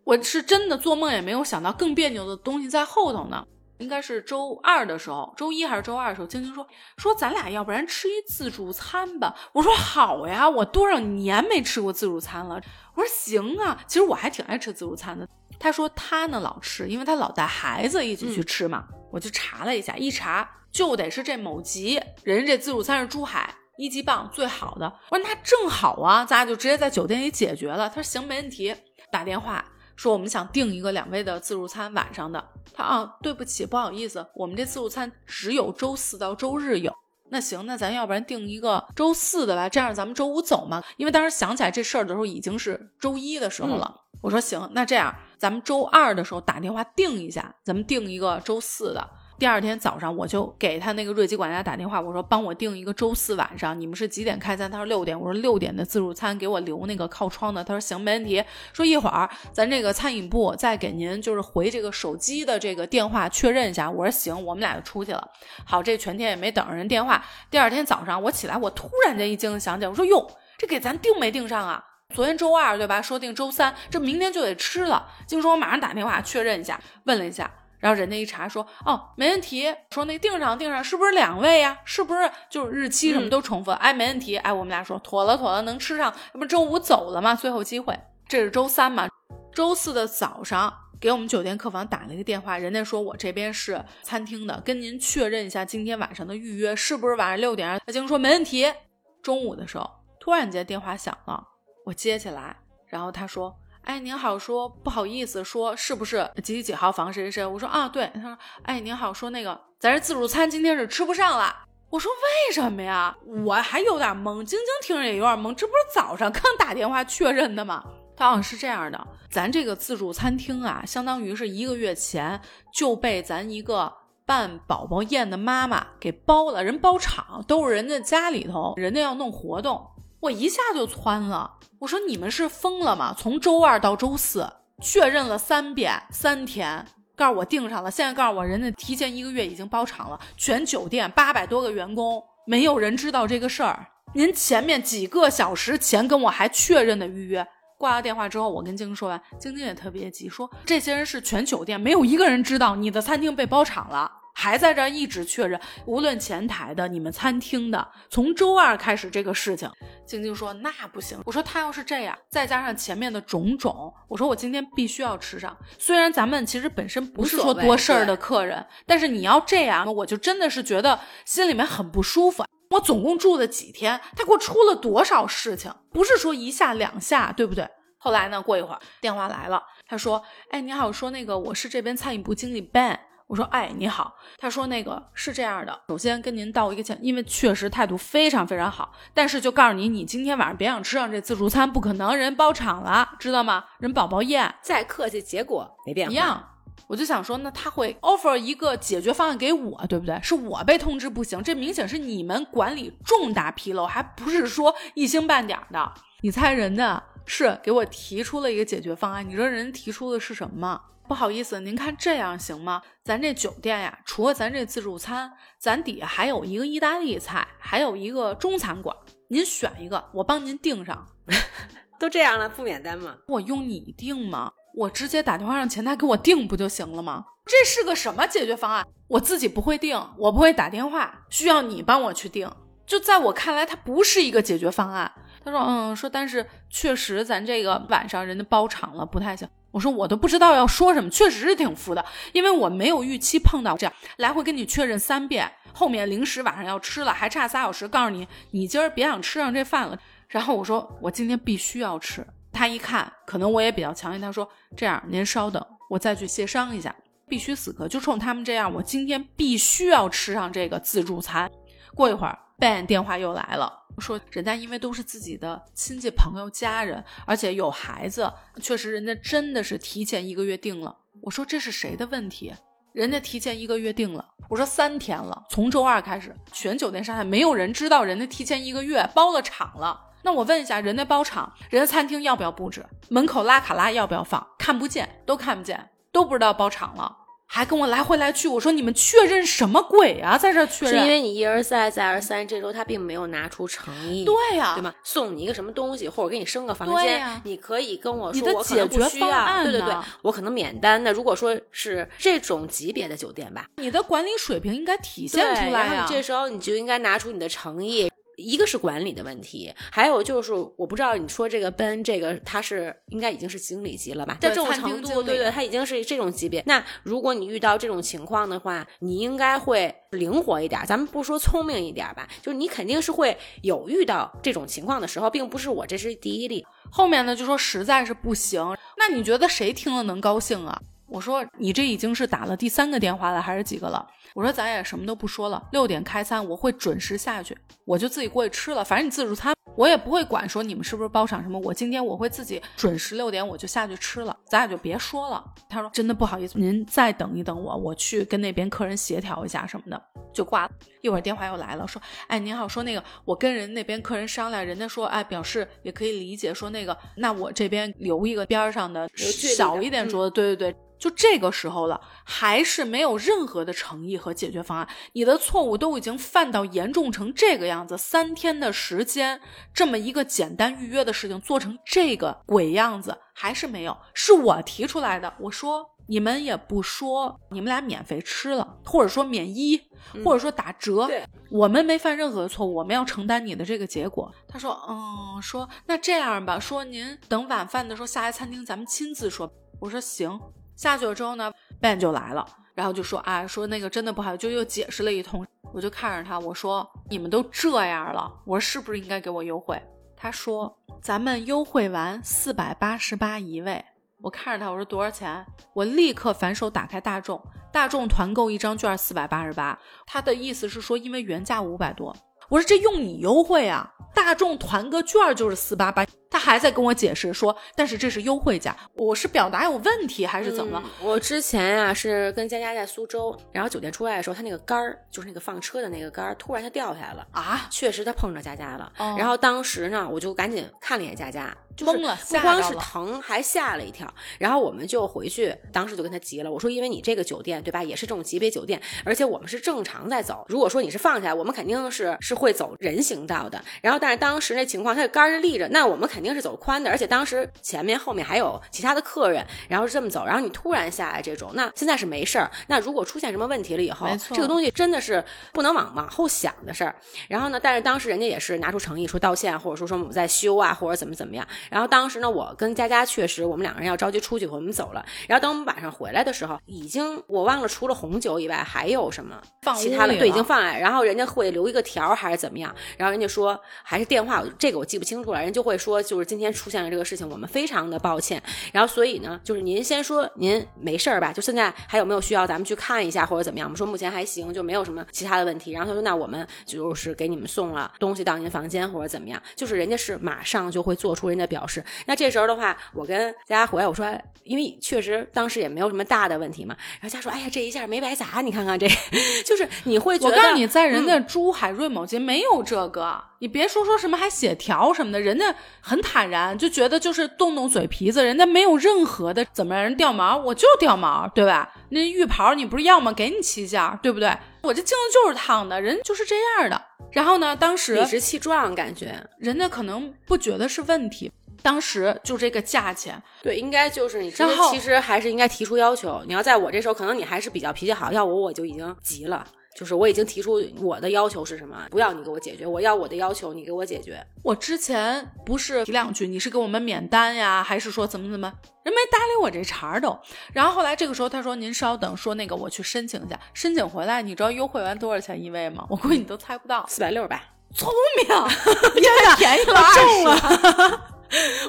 [0.06, 3.46] 我是真的做梦也没有想到更别扭的东西在后头呢。
[3.80, 6.68] 应该是周二的时候，周一还是周二的时候，晶晶说
[6.98, 9.36] 说咱俩要不然吃一自助餐吧。
[9.54, 12.62] 我说好呀，我多少年没吃过自助餐了。
[12.96, 15.28] 我说行啊，其实我还挺爱吃自助餐的。
[15.60, 18.88] 他说他呢老吃，因为他老带孩子一起去吃嘛。
[19.12, 24.92] 我就查了一下，一查就得是这某吉，人家这自助餐是珠海一级棒最好的。
[25.10, 27.88] 我说那正好啊，咱俩就直接在酒店里解决了。
[27.88, 28.76] 他说行，没问题。
[29.12, 29.64] 打电话。
[29.96, 36.94] 说我们想订一个两位的自助餐晚上的，他啊，对不起，不好意思，我们这自助餐只有周四到周日有。
[37.30, 40.82] 那行，那咱要不然定一个周四的吧，这样咱们周五走嘛。
[40.96, 43.94] 因为当时想起来这事儿的时候已经是周一的时候了。
[44.22, 49.10] 我说行，那这样咱们周二的时候打电话定一下，咱们定一个周四的。
[49.40, 54.70] 第二天早上，我就给他那个瑞吉管家打电话，我说帮我订一个周四晚上，你们是几点开餐？
[54.70, 55.20] 他说六点。
[55.20, 57.64] 我说六点的自助餐给我留那个靠窗的。
[57.64, 58.44] 他说行，没问题。
[58.74, 63.90] 说一会儿咱这个餐饮部再给您就是回这个手机的这个电话确认一下。
[63.90, 65.30] 我说行，我们俩就出去了。
[65.64, 67.24] 好，这全天也没等着人电话。
[67.52, 70.28] 第二天早上我起来，我突然间一惊想起来，我说哟，
[70.58, 71.84] 这给咱订没订上啊？
[72.16, 73.00] 昨天周二对吧？
[73.00, 75.08] 说定周三，这明天就得吃了。
[75.28, 77.52] 晶说，我马上打电话确认一下，问了一下。
[77.80, 81.80] 然后人家一查说，哦，没问题，说那订上订上，是不是两位呀？
[81.86, 83.70] 是不是就是日期什么都重复？
[83.72, 87.36] 哎，没问题，哎，我们俩说妥了妥了，能吃上，这不周五走了吗？
[87.36, 87.96] 最后机会，
[88.28, 89.08] 这是周三嘛？
[89.54, 97.80] 周四的早上给我们酒店客房打了一个电话，人家说我这边是餐厅的，跟您确认一下今天晚上的预约是不是晚上六点？
[97.86, 98.74] 他经说没问题。
[99.22, 99.88] 中午的时候，
[100.20, 101.44] 突然间电话响了，
[101.86, 102.56] 我接起来，
[102.88, 103.56] 然后他说。
[103.88, 107.46] 哎，您好，说不好意思，说是不是几几几号房谁谁谁？
[107.46, 108.12] 我说啊，对。
[108.16, 111.56] 他说，哎，您好，说那个咱这自助餐今天是吃不上了。
[111.90, 113.16] 我说为什么呀？
[113.46, 117.82] 我还有点懵，晶晶听着也有点懵，这不是早上刚打电话确认的吗？
[118.18, 122.42] 他好像是这样的，咱这个自助餐厅啊，相当于是一个月前
[122.74, 123.94] 就被咱一个
[124.26, 129.88] 办宝宝宴的妈妈给包了，人包场都是人家家里头，人家要弄活动。
[130.28, 131.50] 我一下就窜了，
[131.80, 133.16] 我说你们是疯了吗？
[133.18, 134.46] 从周二到周四
[134.82, 143.88] 确认了三遍，三天告诉我订上了，现在告诉我人家提前一个月已经包场了，全酒店八百多个员工没有人知道这个事儿。
[144.14, 147.48] 您前面几个小时前跟我还确认的预约，
[147.78, 154.12] 挂了电话之后，我跟晶晶说完，晶晶也特别急，说这些人是全酒店没有一个人知道你的餐厅被包场了。
[154.40, 159.68] 还在这儿一直确认，无论前台的、你们餐厅的，从周二开始这个事情，
[160.06, 161.20] 晶晶说那不行。
[161.26, 165.58] 我说他要是这样，再加上前面的种种，我说我今天必须要吃上。
[165.80, 172.46] 虽然咱们其实本身不是说多事儿的客人，但是你要这样，我就真的是觉得心里面很不舒服。
[172.70, 175.74] 我总共住了几天，他给我出了多少事情？
[175.92, 177.68] 不是说一下两下，对不对？
[177.98, 184.16] 后来呢，过一会儿电话来了，他说：“哎，你好，说那个我是这边餐饮部经理 Ben。”我说，哎，你好。
[184.38, 193.66] 他说那个是这样的，首先跟您道一个歉，因为确实态度非常非常好，但是就告诉你，你今天晚上别想吃上这自助餐，不可能，人包场了，知道吗？
[193.80, 196.52] 人宝宝宴，再客气，结果没变一样。
[196.88, 200.18] 我就想说，那他会 offer 一个解决方案给我，对不对？
[200.24, 205.94] 是我被通知不行，这明显是你们管理重大纰漏，还不是说一星半点的。
[206.22, 210.82] 你猜人家是给我提出了一个解决方案，你知道人提出的是什么吗？
[211.08, 212.82] 不好意思，您看这样行吗？
[213.04, 218.96] 咱这酒店呀，除了咱这自助餐，咱底下还有一个意大利菜，还有一个中餐馆，
[219.30, 221.08] 您选一个，我帮您订上。
[221.98, 223.16] 都这样了，不免单吗？
[223.28, 224.52] 我用你订吗？
[224.76, 227.26] 我直接打电话让前台给我订不就行了吗？
[227.46, 228.86] 这是个什么解决方案？
[229.08, 232.52] 我自己不会订，我不会打电话，需要你帮我去订。
[232.86, 235.12] 就在我看来，它不是一个解决方案。
[235.44, 239.48] 他说，嗯，说但是确实咱这个晚上人家包场了，不太行。
[239.78, 242.04] 我说我都不知道要说什么，确实是挺服的，
[242.34, 249.96] 因为我没有预期碰到这样，来回跟你确认三遍，后面零食晚上要吃了，还差仨小时，告诉你你今儿别想吃上这饭了。
[250.30, 252.26] 然后我说我今天必须要吃。
[252.52, 256.96] 他一看，可能我也比较强硬，他说这样您稍等，我再去协商一下，
[257.30, 261.48] 必须死磕，就冲他们这样，我今天必须要吃上这个自助餐。
[261.94, 263.86] 过一会儿，Ben 电话又来了。
[264.00, 268.32] 说人家因为都是自己的亲戚朋友家人，而且有孩子，
[268.62, 270.96] 确实人家真的是提前一个月定了。
[271.22, 272.54] 我说这是谁的问题？
[272.94, 274.24] 人家提前一个月定了。
[274.50, 280.00] 我说三天了，从周二开始，全酒店上海没有人知道人家提前一个月包了场了。
[280.22, 282.86] 那我问一下，人家包场，人家餐厅要不要布置？
[283.10, 284.46] 门口拉卡拉要不要放？
[284.60, 287.18] 看不见，都看不见，都不知道包场了。
[287.50, 291.00] 还跟我来回来去，我说你们确认什么鬼啊，在这确认？
[291.00, 294.94] 是因为你一而再再而三，这周他并没有拿出诚意，对呀，对吗？
[295.04, 301.04] 送你一个什么东西，或者给你升个房间，你可以跟我说，我可能不需要，对对对，我可能免单。
[301.04, 306.06] 那如果说是这种级别的酒店吧，你的管理水平应该体现出来呀。
[306.08, 308.12] 这时候你就应该拿出你的诚意。
[308.38, 314.38] 一个是管理的问题，还有就是我不知道你说这个奔这个他是应该已经是经理级了吧？
[314.40, 316.64] 在这种程度，对对，他已经是这种级别。
[316.66, 320.80] 那如果你遇到这种情况的话，你应该会灵活一点。
[320.86, 326.66] 咱们不说聪明一点吧，就是你肯定是会有遇到这种情况的时候，并不是我这是第一例。
[326.92, 328.62] 后面呢就说实在是不行，
[328.98, 330.80] 那你觉得谁听了能高兴啊？
[331.10, 334.06] 我说你这已经是打了第三个电话了，还是几个了？
[334.38, 338.84] 我说咱也什么都不说了，六点开餐，我会准时下去，我就自己过去吃了。
[338.86, 341.58] 反正你自助餐，我也不会管说你们是不是包场什么。
[341.62, 345.44] 我今天我会自己准时六点我就下去吃了，咱俩就别说了。
[345.68, 350.00] 他说真的不好意思，您再等一等我，我去跟那边客人协调一下什么的，
[350.32, 350.72] 就挂了。
[351.02, 360.80] 一会儿电话又来了，说哎您好，说那个我跟人那边客人商量，人家说哎表示也可以理解，说那个那我这边留一个边上的小一点桌子，对对对。
[361.00, 364.88] 就这个时候了，还是没有任何的诚意和解决方案。
[365.14, 369.40] 你的错误都已经犯到严重成这个样子，三天的时间，
[369.74, 373.98] 这么一个简单预约的事情做成这个鬼样子，还是没有。
[374.14, 379.80] 是我提出来的，我说你们也不说，你们俩免费吃了，或者说免一，
[380.24, 381.08] 或者说打折，
[381.52, 384.34] 我们没犯任何的错误，我们要承担你的这个结果。
[384.48, 389.52] 他说，嗯，说那这样吧，说您等晚饭的时候下来餐厅，咱们亲自说。
[389.80, 390.40] 我说行。
[390.78, 391.52] 下去了之后呢
[391.82, 395.46] ，Ben 就来了，然后就说啊，说那个真的不好，就又解释了一通。
[395.74, 399.78] 我就看着他，我说你们都这样了，我说是不是应该给我优惠？
[400.16, 403.84] 他说咱们优惠完四百八十八一位。
[404.22, 405.46] 我看着他，我说多少钱？
[405.74, 409.78] 我立刻反手打开大众，大众团购一张券四百八十八。
[410.06, 412.16] 他的意思是说，因为原价五百多。
[412.50, 416.06] 我说这用你优惠啊，大众团个券就是四八八。
[416.48, 420.90] 他还在跟我解释说，但是这是优惠价，我是表达有问题还是怎么了？
[421.04, 427.68] 我之前啊是跟佳佳在苏州，然后酒店出来的时候，他那个杆儿就是那个放车的那个杆儿，突然它掉下来了啊！
[427.70, 434.08] 确实他碰着佳佳了，然后当时呢，我就赶紧看了一眼佳佳，懵了，不光是疼，还吓了一跳。
[434.40, 443.62] 然后我们就回去，当时就跟他急了，我说因为你这个酒店对吧，也是这种级别酒店，而且我们是正常在走，如果说你是放下来，我们肯定是是会走人行道的。
[443.82, 446.90] 然后但是当时那情况，他的杆儿是立着，那我们肯定是走宽的。
[446.90, 452.50] 而且当时前面后面还有其他的客人，然后是这么走，然后你突然下来这种，那现在是没事儿。
[452.68, 455.24] 那如果出现什么问题了以后，这个东西真的是
[455.54, 456.96] 不能往往后想的事儿。
[457.28, 461.48] 然后呢，但是当时人家也是拿出诚意说道歉，或者说说我们在修啊，或者怎么怎么样。
[461.70, 465.06] 然后当时呢，我跟佳佳确实我们两个人要着急出去，我们走了。
[465.28, 469.42] 然后等我们晚上回来的时候，已经我忘了除了红酒以外还有什么
[469.78, 470.80] 其他的，对，已经放来。
[470.80, 472.74] 然后人家会留一个条还是怎么样？
[472.98, 475.42] 然后人家说还是电话，这个我记不清楚了。
[475.42, 476.88] 人就会说就是今天出现了。
[476.88, 481.34] 这个事情我们非常的抱歉，然后所以呢，就是您先说您没事儿吧？
[481.34, 483.68] 就现在还有没有需要咱们去看一下或者怎么样？
[483.68, 485.72] 我们说目前还行，就没有什么其他的问题。
[485.72, 489.42] 然后他说那我们就是给你们送了东西到您房间或者怎么样？
[489.56, 491.84] 就是人家是马上就会做出人家表示。
[492.06, 494.06] 那这时候的话，我跟佳佳回来我说，
[494.44, 496.76] 因为确实当时也没有什么大的问题嘛。
[497.02, 498.88] 然后佳说，哎呀，这一下没白砸，你看看这，
[499.46, 503.22] 就是你会觉得，我告诉你，在人家珠海瑞某街没有这个。
[503.40, 511.74] 你别说说什么还写条什么的，人家很坦然，就觉得就是动动嘴皮子，人家没有任何的怎么让人掉毛，我就掉毛，对吧？
[511.90, 513.12] 那浴袍你不是要吗？
[513.12, 514.36] 给你七件，对不对？
[514.62, 516.82] 我这镜子就是烫的，人就是这样的。
[517.12, 521.32] 然后呢，当时理直气壮，感觉人家可能不觉得是问题。
[521.64, 524.32] 当时就这个价钱，对，应该就是你。
[524.38, 526.22] 然后其实还是应该提出要求。
[526.28, 529.46] 你要在我这时候，可能你还是比较脾气好，要我我就已经急了。
[529.78, 534.26] 就是我已经提出我的要求是什么，不要你给我解决，我要我的要求，你给我解决。
[534.42, 538.52] 我之前不是提两句，你是给我们免单呀，还是说怎么怎么？
[538.82, 540.18] 人没搭理我这茬儿都。
[540.52, 545.86] 然后后来这个时候他说：“您稍等，说那个我去申请一下，申请回来，你知道优惠完多少钱一位吗？
[545.92, 547.40] 我估计你都猜不到，四百六十八。
[547.76, 548.26] 聪明，
[548.96, 551.18] 你太便宜了，中了。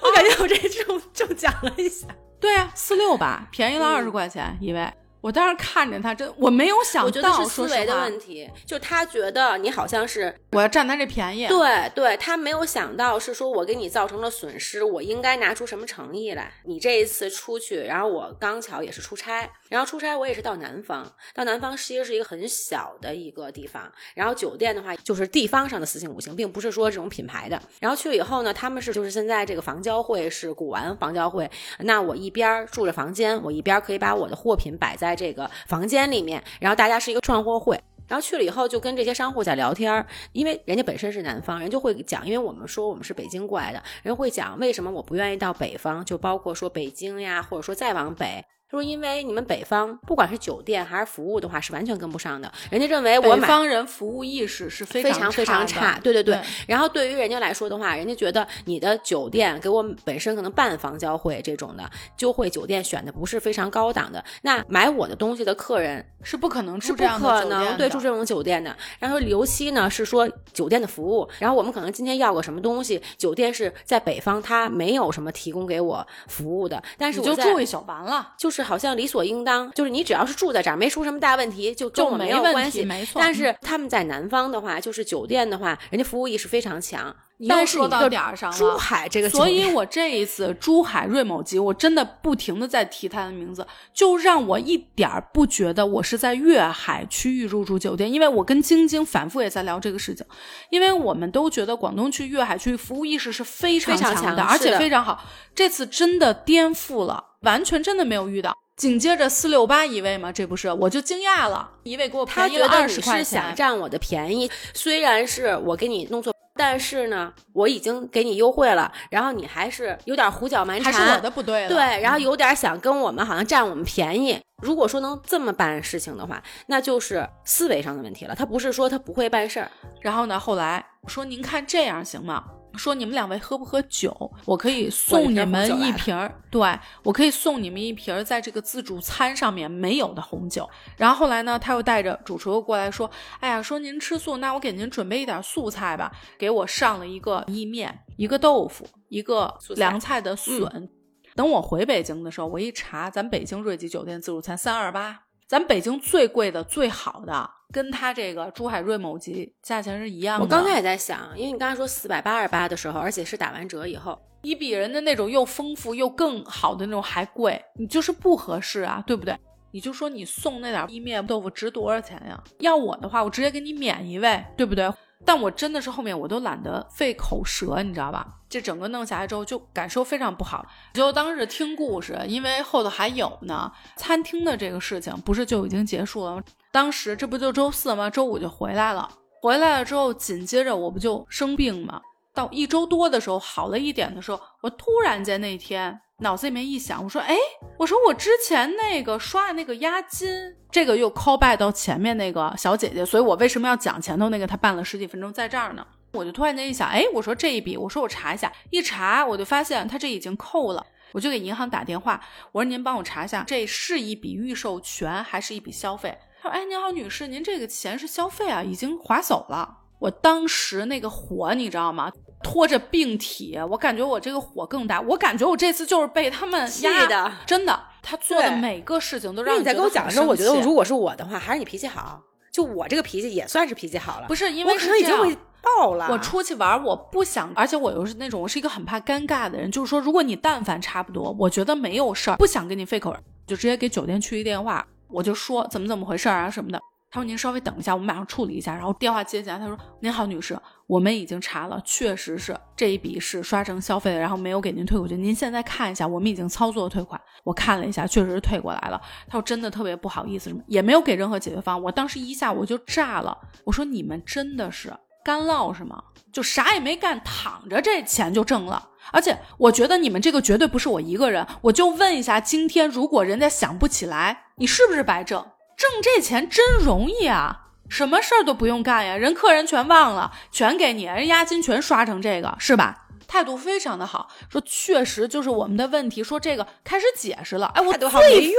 [0.00, 2.06] 我感觉我这中中奖了一下。
[2.40, 4.90] 对呀，四六吧，便宜了二十块钱一位。
[5.20, 16.52] 我当时看着他，真我没有想到，我觉得是思维的问题，就他觉得你好像是我要占他这便宜，对对，他没有想到是说我给你造成了损失，我应该拿出什么诚意来。
[16.64, 27.60] 你这一次出去，然后我刚巧也是出差，然后出差我也是到南方，到南方其实是一个很小的一个地方，然后酒店的话就是地方上的四星五星，并不是说这种品牌的。
[27.80, 31.50] 然后去了以后呢，他们是就是现在这个房交会是古玩房交会，
[31.80, 35.07] 那我一边住着房间，我一边可以把我的货品摆在。
[35.09, 48.44] 在这个房间里面，然后大家是一个串货会，然后去了以后就跟这些商户在聊天，因为人家本身是南方人，就会讲，因为我们说我们是北京过来的，人会讲为什么我不愿意到北方，就包括说北京呀，或者说再往北。
[48.70, 52.52] 他说：“因为你们北方不管是酒店还是服务的话，是完全跟不上的。
[52.70, 55.98] 人家认为我北方人服务意识是非常非常差。
[56.02, 56.38] 对对对。
[56.66, 64.22] 然后对于人家来说的话，人家觉得你的酒店给我本身可能半房交会这种的，就会酒店选的不是非常高档的。
[64.42, 68.76] 那买我的东西的客人是不可能住这样的酒店，对住这种酒店的。
[68.98, 76.82] 然后刘希呢是说酒店的服务，然后我们可能今天要个什么东西，酒店是在北方，他没有什么提供给我服务的。
[76.98, 82.84] 但是我就住一宿完了，就是。”是好像理所应当，就是你只要是住在这儿，没出什么大问题，就跟我没有关系。
[82.84, 83.20] 没错。
[83.20, 87.14] 但是他们在南方的话，就是酒店的话，人家服务意识非常强。
[87.39, 93.64] 又说到点儿上了，珠海这个，所以我这一次珠海瑞某吉，我真的不停的在提他的名字，
[93.95, 100.26] 就让我一点儿不觉得我是在粤海区域入住酒店，因为我跟晶晶反复也在聊这个事情，
[100.70, 105.24] 因为我们都觉得广东区粤海区域服务意识是非常强的，而且非常好。
[105.55, 108.53] 这次真的颠覆了，完全真的没有遇到。
[108.76, 116.32] 紧接着四六八一位嘛，这不是我就惊讶了，一位给我便宜了二十块钱，想占我的便宜，虽然是我给你弄错。
[116.59, 121.68] 但是呢，我已经给你优惠了，然后你还是有点胡搅蛮缠，还是我的不对了。
[121.68, 124.40] 对，然后有点想跟我们好像占我们便宜。
[124.61, 128.34] 如果说能这么办事情的话，那就是思维上的问题了。
[128.34, 129.70] 他不是说他不会办事儿。
[130.00, 132.44] 然后呢，后来我说您看这样行吗？
[132.78, 134.32] 说你们两位喝不喝酒？
[134.44, 140.68] 我可以送你们一瓶儿，对我可以送你们一瓶儿在这个自助餐上面没有的红酒。
[140.96, 143.10] 然后后来呢，他又带着主厨又过来说
[143.40, 150.88] ：“哎呀，说您吃素，那我给您准备一点素菜吧。”给我上了一个意面，一个豆腐，一个凉菜的笋。
[151.34, 157.51] 等我回北京的时候，我一查，咱北京瑞吉酒店自助餐三二八，咱北京最贵的、最好的。
[157.70, 160.44] 跟它这个珠海瑞某级价钱是一样的。
[160.44, 169.36] 我刚才也在想，因为你刚才说四百八十八的时候，而且是打完折以后，你比人家那种又丰富又更好的那种还贵，你就是不合适啊，对不对？
[169.70, 172.42] 你就说你送那点意面豆腐值多少钱呀？
[172.61, 174.90] 要我的话，我直接给你免一位，对不对？
[175.24, 178.26] 但我真的是后面我都懒得费口舌，你知道吧？
[178.48, 180.64] 这整个弄下来之后就感受非常不好。
[180.94, 186.42] 就当时听故事，因为后头还有呢，餐厅的这个事情不是就已经结束了吗？
[186.72, 188.08] 当时这不就周四吗？
[188.08, 189.10] 周五就回来了。
[189.40, 192.00] 回来了之后，紧接着我不就生病吗？
[192.39, 197.36] 到一周多的时候好了一点的时候，我突然间那天脑子里面一想，我说：“哎，
[197.76, 200.30] 我说我之前那个刷的那个押金，
[200.70, 204.47] 这个又 call back 到前面那个小姐姐，所以我为什么要讲前头那个？
[204.47, 205.84] 她办了十几分钟在这儿呢？
[206.12, 212.20] 我就突然间一想，哎，我说这一笔，我说我查一下，一查我就发现他这已经扣了，我就给银行打电话，
[212.53, 219.78] 我说您帮我查一下，这是一笔预授权还是一笔消费？”他说：“哎，您好，女士，您这个钱是消费啊，已经划走了。
[220.01, 222.09] 我当时那个火，你知道吗？
[222.43, 225.01] 拖着病体，我感觉我这个火更大。
[225.01, 227.80] 我感觉我这次就是被他们压的，真的。
[228.03, 232.22] 他做的每个事情都让你在跟我讲的时候，我觉得如果是我的话，还是你脾气好。
[232.51, 236.09] 就我这个脾气也算是脾气好了，不是因为可能已经会爆了。
[236.11, 239.70] 我出去玩，我不想，而且我又是那种我是一个很怕尴尬的人。
[239.70, 243.14] 就是说，如果你但凡差不多，我觉得没有事儿，不想跟你费口，
[243.47, 246.78] 就直接给酒店去一电话。”我就说怎么怎么回事啊什么的，
[247.11, 248.74] 他说您稍微等一下，我们马上处理一下。
[248.74, 255.16] 然后电话接起来，他说您好，女士，我们已经查了，确实是这一笔是刷成消费的，然后没有给您退过去。
[255.16, 259.00] 您现在看一下，我们已经操作退款，我看了一下，确实是退过来了。
[259.26, 261.82] 他说真的特别不好意思，什么也没有给任何解决方案。
[261.82, 264.92] 我当时一下我就炸了，我说你们真的是。
[265.24, 266.02] 干唠是吗？
[266.32, 268.88] 就啥也没干，躺着这钱就挣了。
[269.12, 271.46] 而且我觉得你们这个绝对不是我一个人。
[271.61, 275.44] 我就问一下，今天如果人家想不起来，你是不是白挣？
[275.78, 283.04] 挣这钱真容易啊，什么事儿都不用干呀，人客人全忘了，全给你，人押金全刷成这个，是吧？
[283.28, 288.08] 态度非常的好，说确实就是我们的问题，说这个开始解释了，哎，我最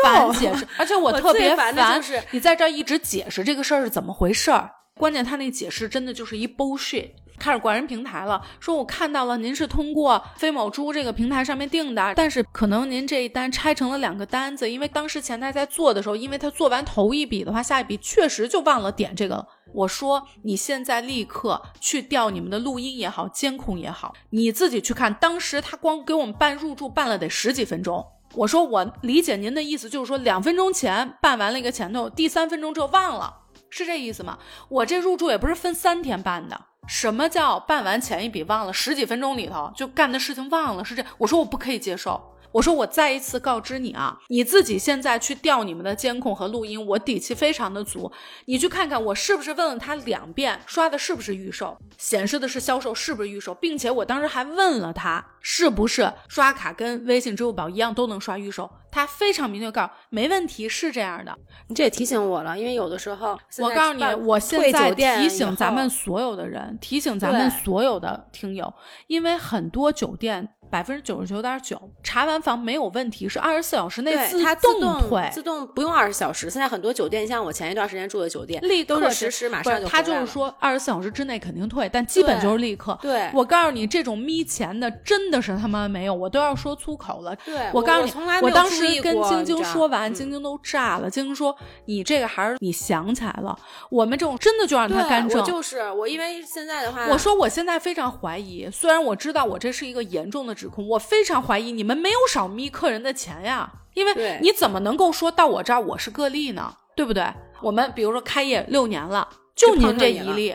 [0.02, 7.12] 烦解释， 而且我特别烦就是你在这儿一直解释这个事儿是怎么回事儿，关键他那解释真的就是一 bullshit。
[7.40, 19.48] 开始管人平台了，说我看到了您是通过飞某猪这个平台上面订的，但是可能您这一单拆成了两个单子，因为当时前台在做的时候，因为他做完头一笔的话，下一笔确实就忘了点这个了。
[19.74, 28.06] 我说你现在立刻去调你们的录音也好，监控也好，你自己去看，当时他光给我们办入住办了得十几分钟。
[28.36, 33.34] 我说我理解您的意思，就是说两分钟前办完了一个前头，第三分钟就忘了，
[33.70, 34.38] 是这意思吗？
[34.70, 36.60] 我这入住也不是分三天办的。
[36.88, 38.74] 什么叫办完前一笔忘了？
[38.74, 41.06] 十几分钟里头就干的事情忘了，是这？
[41.20, 42.36] 我说我不可以接受。
[42.52, 48.12] 我说我再一次告知你啊，你自己现在去调你们的监控和录音，我底气非常的足。
[48.46, 61.36] 你去看看我是不是问了他两遍，刷的是不是预售，显示的是销售，是不是预售，并且我当时还问了他是不是刷卡跟微信、支付宝一样都能刷预售，他非常明确告诉没问题，是这样的。
[61.68, 68.74] 你这也提醒我了，因为有的时候我告诉你，我现在提醒咱们所有的人，提醒咱们所有的听友，
[69.08, 70.50] 因为很多酒店。
[70.72, 74.40] 百分之九十九点九查完房没有问题，是二十四小时内自
[74.80, 76.48] 动退，自动不用二十小时。
[76.48, 82.96] 现在很多酒店，像我前一段时间住的酒店，立刻实施，马上就他就是说二十四小时之内肯定退，但基本就是立刻。
[83.02, 87.36] 对，我告诉你，这种眯钱的真的是他妈没有，我都要说粗口了。
[87.38, 91.10] 对，我告诉你，我当时跟晶晶说完，晶晶都炸了。
[91.10, 91.56] 晶晶说
[91.86, 93.58] ：“你这个还是你想起来了，
[93.90, 101.40] 我们这种真的就让他干挣。”就是我，因为现在的话，我说我现在非常怀疑，虽然我知道我这是一个严重的指控，我非常。
[101.40, 103.72] 怀疑你们没有少眯客人的钱呀？
[103.94, 106.72] 因为你怎么能够说到我这儿我是个例呢？
[106.96, 107.26] 对不对？
[107.62, 110.54] 我们比如说开业六年了，就您这一例，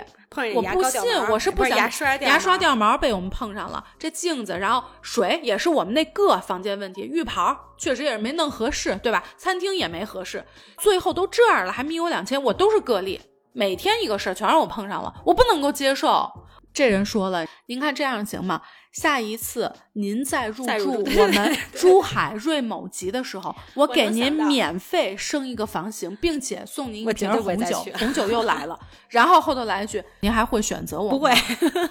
[0.55, 1.78] 我不信，我是不想
[2.20, 9.22] 牙刷掉毛被我们碰上了，这镜子，然后水也是我们那个房间问题，浴袍确实也是没弄合适，对吧？
[9.37, 10.45] 餐厅也没合适，
[10.78, 13.20] 最后都这样了还眯我两千，我都是个例，
[13.53, 16.30] 每天一个事儿全让我碰上了，我不能够接受。
[16.75, 18.61] 这人说了，您看这样行吗？
[18.93, 27.85] 下一次您再入住我们珠海瑞某集的时候，我给您免费升一个房型，并且送您一瓶红酒。
[27.95, 31.33] 红酒又来了，然后后头来一句：“您还会选择我？”不会，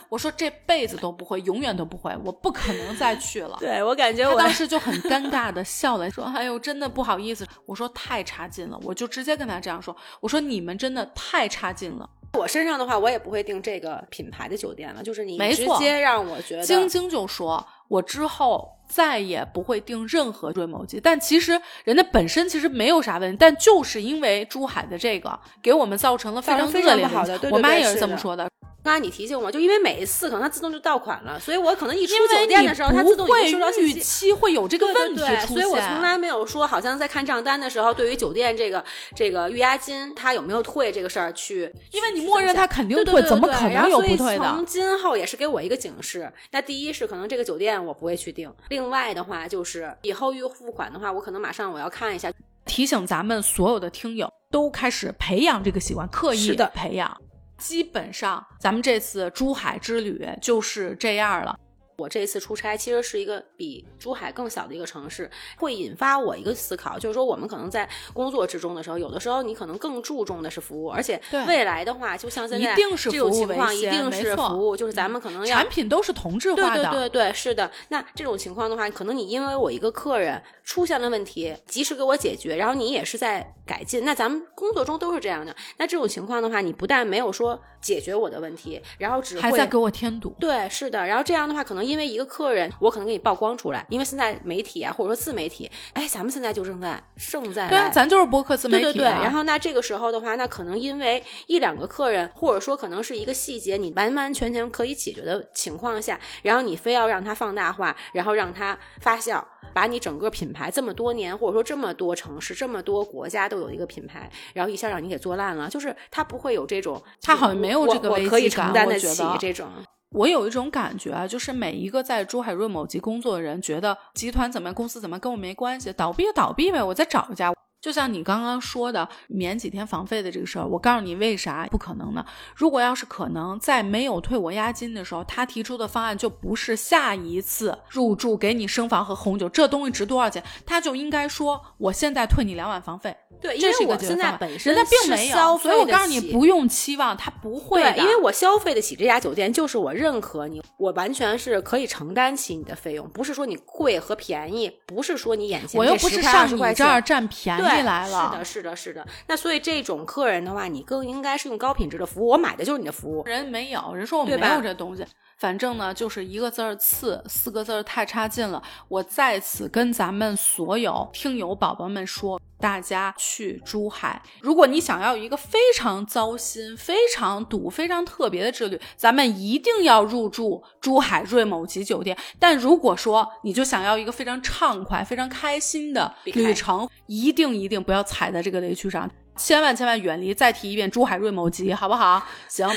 [0.10, 3.58] 我说这辈子都不会，永远都不会，我不可能再去了。
[3.62, 15.04] 对我感觉，我当时就很尴尬的笑了，说：“哎呦，真的不好意思。”我说太差劲了，我就直接跟他这样说：“我说你们真的太差劲了。”我身上的话，我也不会订这个品牌的酒店了。
[15.04, 21.00] 就是你直接让我觉得，晶晶就说，我之后再也不会订任何瑞某机。
[21.02, 27.50] 但其实人家本身其实没有啥问题，但就是因为珠海的这个给我们造成了非常恶劣的。
[27.52, 28.50] 我妈也是这么说的。
[28.84, 35.48] 刚才你提醒我，就因为每一次可能它自动就到款了，所以我可能一出酒店的时候，它自动会收到预期会有这个问题出现。
[35.48, 38.84] 所以我从来没有说，好像在看账单的时候，对于酒店这个
[39.16, 44.44] 这个预押金，它有没有退这个事儿去，因为你默认它肯定退，怎么可能有不退的？
[44.50, 46.30] 从今后也是给我一个警示。
[46.52, 52.34] 那第一是可能这个酒店我不会去订，另外的话就是以后预付款的话，我可能马上我要看一下，
[52.66, 57.16] 提醒咱们所有的听友都开始培养这个习惯，刻意的培养。
[57.60, 61.56] 基本上，咱们这次珠海之旅就是这样了。
[61.98, 77.70] 我这一次出差其实是一个比珠海更小的一个城市，会引发我一个思考，就是说我们可能在工作之中的时候，有的时候你可能更注重的是服务，而且未来的话，就像现在这种情况，一定是服务，就是咱们可能要产品都是同质化的，对对对对，是的。
[77.90, 85.56] 那这种情况的话，可能你因为我一个客人出现了问题，及时给我解决，然后你也是在改进，那咱们工作中都是这样的。
[85.78, 91.06] 那这种情况的话，你不但没有说解决我的问题，然后只还在给我添堵，对，是的。
[91.06, 98.84] 然后这样的话，可能因为一个客人，我可能给你曝光出来，因为现在媒体啊，或者说自媒体，哎，咱们现在就正在正在对啊，咱就是播客自媒体。
[98.86, 99.06] 对对对。
[99.06, 109.40] 然后那这个时候的话，那可能因为一两个客人，或者说可能是一个细节，你完完全全可以解决的情况下，然后你非要让它放大化，然后让它发酵，
[109.72, 119.68] 把你整个品牌这么多年，或者说这么多城市、这么多国家都有一个品牌，然后一下让你给做烂了，就是它不会有这种，它好像没有这个危机感，我觉得这种。
[120.14, 127.52] 我有一种感觉啊，就是每一个在珠海润某集工作的人，觉得集团怎么样，公司怎么样跟我没关系，倒闭就倒闭呗，我再找一家。
[127.84, 132.26] 就像你刚刚说的免几天房费的这个事儿，我告诉你为啥不可能呢？
[132.56, 143.14] 如果要是可能，在没有退我押金的时候，他提出的方案就不是下一次入住给你升房和红酒，这东西值多少钱，他就应该说我现在退你两晚房费。
[143.42, 159.08] 对，因为我现在本身人家并没有，所以我告诉你，不用期望，他不会对，的，因为我消费得起这家酒店，就是我认可你，我完全是可以承担起你的费用，不是说你贵和便宜，不是说你眼前我又不是上你这儿占便宜对来了，是的，是的，是的。
[159.28, 163.24] 那所以这种客人的话，你更应该是用高品质的服务，我买的就是你的服务。
[163.26, 165.06] 人没有，人说我没有这东西。
[165.38, 168.62] 反正呢，就是一个字儿次，四个字儿太差劲了。
[168.88, 182.18] 我在此跟咱们所有听友宝宝们说，大家去珠海，如果你想要一个非常糟心、非常堵、非常特别的之旅，咱们一定要入住珠海瑞某级酒店。
[182.40, 190.34] 但如果说你就想要一个非常畅快、非常开心的旅程，一定一定不要踩在这个雷区上，千万千万远离。
[190.34, 192.26] 再提一遍，珠海瑞某级，好不好？
[192.48, 192.70] 行。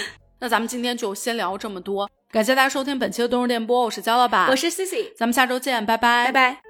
[0.46, 6.65] 那咱们今天就先聊这么多，感谢大家收听本期的冬日电波，我是焦老板，我是 Cici，咱们下周见，拜拜，拜拜。